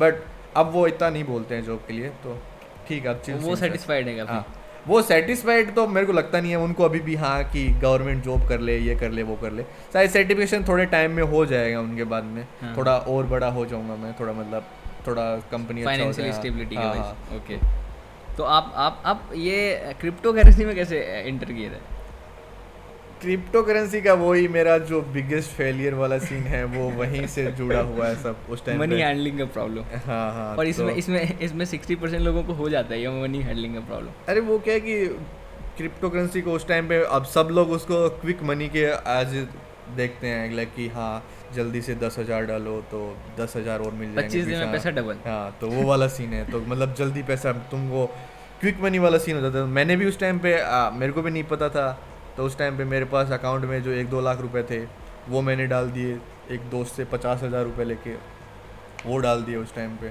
[0.00, 2.36] बट हाँ। अब वो इतना नहीं बोलते हैं जॉब के लिए तो
[2.88, 4.44] ठीक है अब चीज़ वो सेटिस्फाइड है हाँ।
[4.88, 8.48] वो सेटिस्फाइड तो मेरे को लगता नहीं है उनको अभी भी हाँ कि गवर्नमेंट जॉब
[8.48, 9.62] कर ले ये कर ले वो कर ले।
[9.92, 13.66] शायद सर्टिफिकेशन थोड़े टाइम में हो जाएगा उनके बाद में। हाँ। थोड़ा और बड़ा हो
[13.66, 14.70] जाऊँगा मैं थोड़ा मतलब
[15.06, 16.76] थोड़ा कंपनी फाइनेंशियल स्टेबिलिटी
[17.36, 17.58] ओके
[18.36, 21.95] तो आप आप आप ये क्रिप्टो करेंसी में कैसे एंटर किए थे?
[23.20, 27.80] क्रिप्टो करेंसी का वही मेरा जो बिगेस्ट फेलियर वाला सीन है वो वहीं से जुड़ा
[27.80, 31.38] हुआ है सब उस टाइम मनी हैंडलिंग का प्रॉब्लम हाँ हाँ और इसमें तो, इसमें
[31.38, 34.58] इसमें सिक्सटी परसेंट लोगों को हो जाता है ये मनी हैंडलिंग का प्रॉब्लम अरे वो
[34.58, 35.06] क्या है कि
[35.76, 39.34] क्रिप्टो करेंसी को उस टाइम पे अब सब लोग उसको क्विक मनी के आज
[39.96, 41.22] देखते हैं लाइक कि हाँ
[41.54, 43.00] जल्दी से दस हज़ार डालो तो
[43.38, 46.32] दस हज़ार और मिल जाएँगे पच्चीस दिन में पैसा डबल हाँ तो वो वाला सीन
[46.32, 48.06] है तो मतलब जल्दी पैसा तुमको
[48.60, 51.22] क्विक मनी वाला सीन हो जाता है। मैंने भी उस टाइम पे आ, मेरे को
[51.22, 51.86] भी नहीं पता था
[52.36, 54.80] तो उस टाइम पे मेरे पास अकाउंट में जो एक दो लाख रुपए थे
[55.28, 56.18] वो मैंने डाल दिए
[56.50, 58.14] एक दोस्त से पचास हज़ार रुपये लेके
[59.06, 60.10] वो डाल दिए उस टाइम पे।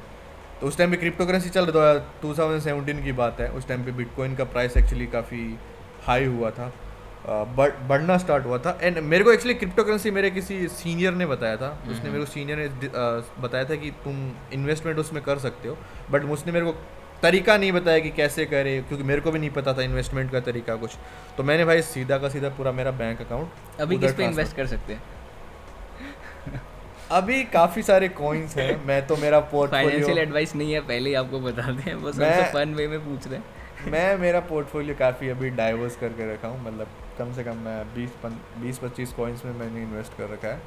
[0.62, 3.50] तो उस टाइम पे क्रिप्टो करेंसी चल रहा था टू थाउज़ेंड सेवेंटीन की बात है
[3.52, 5.44] उस टाइम पे बिटकॉइन का प्राइस एक्चुअली काफ़ी
[6.08, 6.72] हाई हुआ था।
[7.28, 11.26] बढ़ बढ़ना स्टार्ट हुआ था। एंड मेरे को एक्चुअली क्रिप्टो करेंसी मेरे किसी सीनियर ने
[11.26, 12.68] बताया था। उसने हम्म। मेरे को सीनियर ने
[13.42, 14.20] बताया था कि तुम
[14.54, 15.78] इन्वेस्टमेंट उसमें कर सकते हो।
[16.12, 16.76] बट उसने मेरे को
[17.22, 20.40] तरीका नहीं बताया कि कैसे करे क्योंकि मेरे को भी नहीं पता था इन्वेस्टमेंट का
[20.40, 20.96] तरीका कुछ।
[21.38, 24.68] तो मैंने भाई सीधा का सीधा पूरा मेरा बैंक अकाउंट अभी किस पे इन्वेस्ट कर
[24.68, 25.02] सकते हैं?
[27.12, 31.16] अभी काफ़ी सारे कॉइन्स हैं मैं तो मेरा पोर्टफोलियो फाइनेंशियल एडवाइस नहीं है पहले ही
[31.16, 35.30] आपको बता दें बस मैं फन वे में पूछ रहे हैं। मैं मेरा पोर्टफोलियो काफ़ी
[35.30, 38.10] अभी डाइवर्स करके रखा हूँ मतलब कम से कम मैं बीस
[38.62, 40.60] बीस पच्चीस कॉइन्स में मैंने इन्वेस्ट कर रखा है।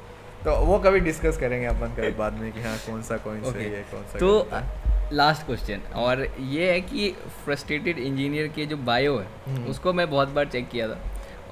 [0.45, 3.41] तो वो कभी डिस्कस करेंगे अपन कभी बाद में कि हाँ कौन सा कॉइन.
[3.51, 4.39] सही है कौन सा तो
[5.13, 7.09] लास्ट क्वेश्चन और ये है कि
[7.45, 10.99] फ्रस्ट्रेटेड इंजीनियर के जो बायो है हम्म। उसको मैं बहुत बार चेक किया था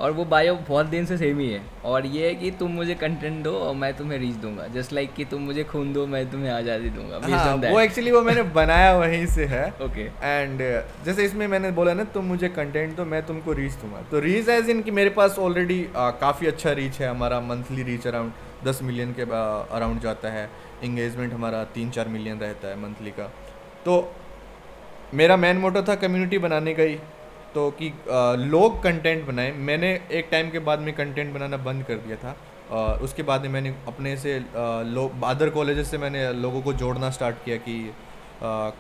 [0.01, 2.95] और वो बायो बहुत दिन से सेम ही है और ये है कि तुम मुझे
[2.95, 6.05] कंटेंट दो और मैं तुम्हें रीच दूँगा जस्ट लाइक like कि तुम मुझे खून दो
[6.07, 10.23] मैं तुम्हें आज़ादी दूँगा हाँ, वो एक्चुअली वो मैंने बनाया वहीं से है। Okay okay.
[10.23, 14.01] एंड uh, जैसे इसमें मैंने बोला ना तुम मुझे कंटेंट दो मैं तुमको रीच दूँगा।
[14.11, 17.83] तो रीच एज इन कि मेरे पास ऑलरेडी uh, काफ़ी अच्छा रीच है हमारा मंथली
[17.83, 18.31] रीच अराउंड
[18.65, 20.49] दस मिलियन के अराउंड uh, जाता है।
[20.83, 23.31] इंगेजमेंट हमारा तीन चार मिलियन रहता है मंथली का।
[23.87, 23.93] तो
[25.13, 26.95] मेरा मेन मोटो था कम्युनिटी बनाने का ही
[27.53, 31.83] तो कि आ, लोग कंटेंट बनाएँ। मैंने एक टाइम के बाद में कंटेंट बनाना बंद
[31.83, 32.35] कर दिया था।
[32.71, 34.37] आ, उसके बाद में मैंने अपने से
[34.89, 37.77] लोग अदर कॉलेजेस से मैंने लोगों को जोड़ना स्टार्ट किया कि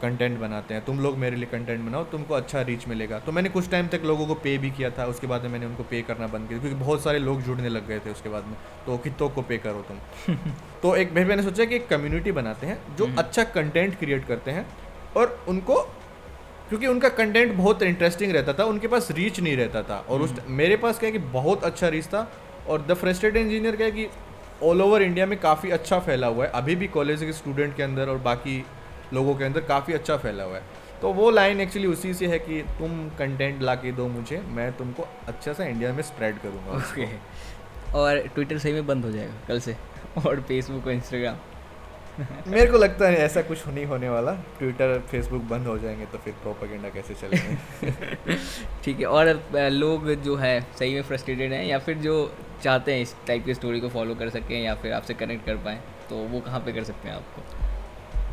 [0.01, 3.49] कंटेंट बनाते हैं। तुम लोग मेरे लिए कंटेंट बनाओ तुमको अच्छा रीच मिलेगा। तो मैंने
[3.49, 6.01] कुछ टाइम तक लोगों को पे भी किया था उसके बाद में मैंने उनको पे
[6.01, 8.97] करना बंद किया क्योंकि बहुत सारे लोग जुड़ने लग गए थे उसके बाद में। तो
[8.97, 10.35] कितों को पे करो तुम?
[10.81, 14.51] तो एक भाई मैंने सोचा कि एक कम्युनिटी बनाते हैं जो अच्छा कंटेंट क्रिएट करते
[14.51, 14.65] हैं।
[15.15, 15.81] और उनको
[16.69, 20.33] क्योंकि उनका कंटेंट बहुत इंटरेस्टिंग रहता था उनके पास रीच नहीं रहता था। और उस
[20.47, 22.29] मेरे पास क्या है कि बहुत अच्छा रीच था
[22.69, 24.07] और द फ्रस्ट्रेटेड इंजीनियर क्या है कि
[24.63, 27.83] ऑल ओवर इंडिया में काफ़ी अच्छा फैला हुआ है। अभी भी कॉलेज के स्टूडेंट के
[27.83, 28.63] अंदर और बाकी
[29.13, 30.63] लोगों के अंदर काफ़ी अच्छा फैला हुआ है।
[31.01, 34.71] तो वो लाइन एक्चुअली उसी से है कि तुम कंटेंट ला के दो मुझे मैं
[34.77, 37.05] तुमको अच्छा सा इंडिया में स्प्रेड करूँगा ओके
[37.97, 39.75] और ट्विटर सही में बंद हो जाएगा कल से
[40.17, 41.35] और फेसबुक और इंस्टाग्राम
[42.47, 46.17] मेरे को लगता है ऐसा कुछ नहीं होने वाला। ट्विटर फेसबुक बंद हो जाएँगे तो
[46.17, 48.35] फिर प्रोपागेंडा कैसे चलेंगे?
[48.83, 49.27] ठीक है और
[49.71, 52.15] लोग जो है सही में फ्रस्ट्रेटेड हैं या फिर जो
[52.63, 55.55] चाहते हैं इस टाइप की स्टोरी को फॉलो कर सकें या फिर आपसे कनेक्ट कर
[55.55, 57.41] पाएँ तो वो कहाँ पे कर सकते हैं आपको?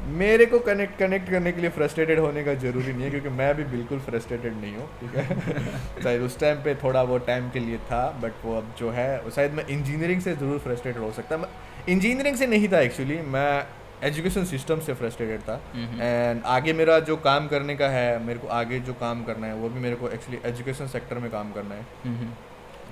[0.05, 3.55] मेरे को कनेक्ट कनेक्ट करने के लिए फ्रस्ट्रेटेड होने का ज़रूरी नहीं है क्योंकि मैं
[3.55, 5.39] भी बिल्कुल फ्रस्ट्रेटेड नहीं हूँ ठीक है?
[6.03, 9.31] शायद उस टाइम पे थोड़ा वो टाइम के लिए था बट वो अब जो है
[9.31, 11.49] शायद मैं इंजीनियरिंग से ज़रूर फ्रस्ट्रेटेड हो सकता मैं
[11.89, 13.67] इंजीनियरिंग से नहीं था एक्चुअली मैं
[14.05, 15.61] एजुकेशन सिस्टम से फ्रस्ट्रेटेड था।
[16.01, 19.55] एंड आगे मेरा जो काम करने का है मेरे को आगे जो काम करना है
[19.55, 21.87] वो भी मेरे को एक्चुअली एजुकेशन सेक्टर में काम करना है.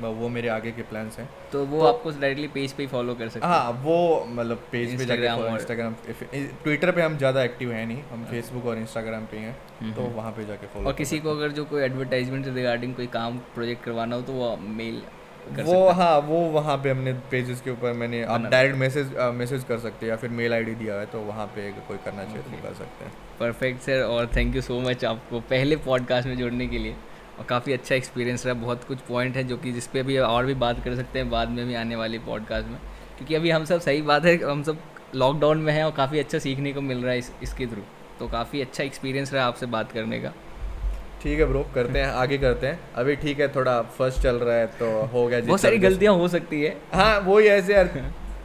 [0.03, 1.29] ब- वो मेरे आगे के प्लान्स हैं.
[1.53, 3.71] तो वो तो- आपको डायरेक्टली पेज पे ही फॉलो कर सकते हैं हाँ?
[3.85, 5.25] वो मतलब पेज पे जाकर
[5.55, 5.95] इंस्टाग्राम
[6.63, 8.03] ट्विटर पे हम ज़्यादा एक्टिव है नहीं.
[8.13, 11.31] हम फेसबुक और इंस्टाग्राम पे हैं हम्म, तो वहाँ पे जाके फॉलो और किसी को
[11.31, 15.03] अगर जो कोई एडवर्टाइजमेंट रिगार्डिंग कोई काम प्रोजेक्ट करवाना हो तो वो मेल
[15.51, 19.79] वो हाँ। वो वहाँ पे हमने पेजेस के ऊपर मैंने आप डायरेक्ट मैसेज मैसेज कर
[19.79, 22.63] सकते हैं या फिर मेल आईडी दिया है तो वहाँ पे कोई करना चाहिए तो
[22.63, 26.67] कर सकते हैं। परफेक्ट सर और थैंक यू सो मच आपको पहले पॉडकास्ट में जुड़ने
[26.67, 26.95] के लिए।
[27.39, 30.47] और काफ़ी अच्छा एक्सपीरियंस रहा बहुत कुछ पॉइंट है जो कि जिस पे अभी और
[30.47, 32.79] भी बात कर सकते हैं बाद में भी आने वाली पॉडकास्ट में।
[33.17, 34.79] क्योंकि अभी हम सब सही बात है हम सब
[35.15, 37.83] लॉकडाउन में हैं और काफ़ी अच्छा सीखने को मिल रहा है इस इसके थ्रू
[38.19, 40.33] तो काफ़ी अच्छा एक्सपीरियंस रहा आपसे बात करने का।
[41.23, 44.57] ठीक है ब्रो करते हैं आगे करते हैं। अभी ठीक है थोड़ा फ़र्स्ट चल रहा
[44.57, 47.91] है तो हो गया बहुत सारी गलतियाँ हो सकती है। हाँ वही ऐसे यार।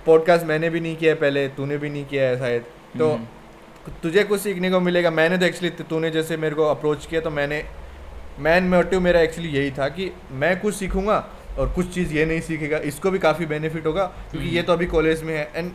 [0.05, 2.65] पॉडकास्ट मैंने भी नहीं किया है पहले तूने भी नहीं किया है शायद।
[2.99, 7.05] तो हम्म। तुझे कुछ सीखने को मिलेगा। मैंने तो एक्चुअली तूने जैसे मेरे को अप्रोच
[7.05, 7.63] किया तो मैंने
[8.39, 11.17] मैन मोटिव मेरा एक्चुअली यही था कि मैं कुछ सीखूँगा
[11.59, 14.85] और कुछ चीज़ ये नहीं सीखेगा। इसको भी काफ़ी बेनिफिट होगा क्योंकि ये तो अभी
[14.85, 15.71] कॉलेज में है। एंड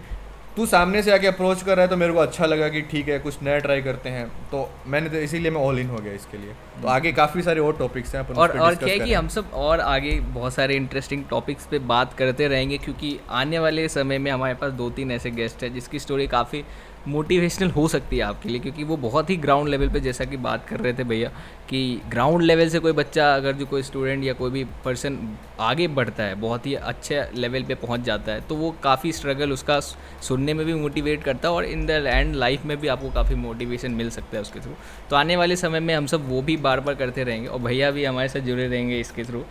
[0.57, 3.09] तू सामने से आके अप्रोच कर रहा है तो मेरे को अच्छा लगा कि ठीक
[3.09, 6.13] है कुछ नया ट्राई करते हैं। तो मैंने तो इसीलिए मैं ऑल इन हो गया
[6.13, 9.13] इसके लिए। तो आगे काफ़ी सारे और टॉपिक्स हैं अपन और और क्या है कि
[9.15, 13.89] हम सब और आगे बहुत सारे इंटरेस्टिंग टॉपिक्स पे बात करते रहेंगे क्योंकि आने वाले
[13.89, 16.65] समय में हमारे पास दो तीन ऐसे गेस्ट हैं जिसकी स्टोरी काफ़ी
[17.09, 20.37] मोटिवेशनल हो सकती है आपके लिए, क्योंकि वो बहुत ही ग्राउंड लेवल पे जैसा कि
[20.39, 21.29] बात कर रहे थे भैया
[21.69, 25.19] कि ग्राउंड लेवल से कोई बच्चा, अगर जो कोई स्टूडेंट या कोई भी पर्सन
[25.61, 29.53] आगे बढ़ता है, बहुत ही अच्छे लेवल पे पहुँच जाता है तो वो काफ़ी स्ट्रगल
[29.53, 33.11] उसका सुनने में भी मोटिवेट करता है और इन द एंड लाइफ में भी आपको
[33.11, 34.73] काफ़ी मोटिवेशन मिल सकता है उसके थ्रू
[35.11, 37.91] तो आने वाले समय में हम सब वो भी बार बार करते रहेंगे और भैया
[37.91, 39.45] भी हमारे साथ जुड़े रहेंगे इसके थ्रू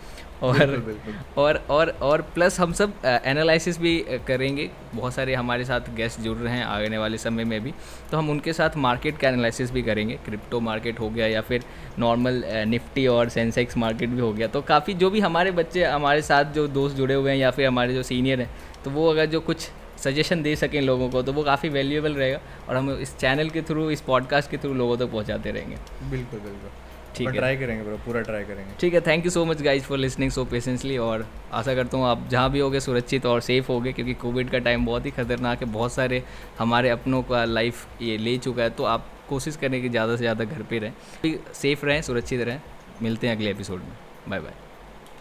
[0.44, 5.66] और बिल्कुल, बिल्कुल। और और और प्लस हम सब एनालिसिस भी करेंगे। बहुत सारे हमारे
[5.66, 7.74] साथ गेस्ट जुड़ रहे हैं आने वाले समय में भी।
[8.12, 11.64] तो हम उनके साथ मार्केट का एनालिसिस भी करेंगे। क्रिप्टो मार्केट हो गया या फिर
[12.00, 16.22] नॉर्मल निफ्टी और सेंसेक्स मार्केट भी हो गया। तो काफ़ी जो भी हमारे बच्चे हमारे
[16.22, 18.50] साथ जो दोस्त जुड़े हुए हैं या फिर हमारे जो सीनियर हैं
[18.84, 19.70] तो वो अगर जो कुछ
[20.00, 22.40] सजेशन दे सकें लोगों को तो वो काफ़ी वैल्यूएबल रहेगा।
[22.70, 25.76] और हम इस चैनल के थ्रू इस पॉडकास्ट के थ्रू लोगों तक तो पहुँचाते रहेंगे।
[26.12, 26.70] बिल्कुल बिल्कुल।
[27.16, 29.84] ठीक है। ट्राई करेंगे ब्रो पूरा ट्राई करेंगे। ठीक है thank you so much guys
[29.84, 33.68] for listening so patiently और आशा करता हूँ आप जहाँ भी होगे सुरक्षित और सेफ़
[33.68, 36.24] होगे क्योंकि कोविड का टाइम बहुत ही खतरनाक है बहुत सारे
[36.60, 40.20] हमारे अपनों का लाइफ ये ले चुका है तो आप कोशिश करें कि ज़्यादा से
[40.20, 42.62] ज़्यादा घर पर रहें। सेफ़ रहें सुरक्षित रहें।
[43.02, 43.96] मिलते हैं अगले एपिसोड में।
[44.30, 44.71] Bye bye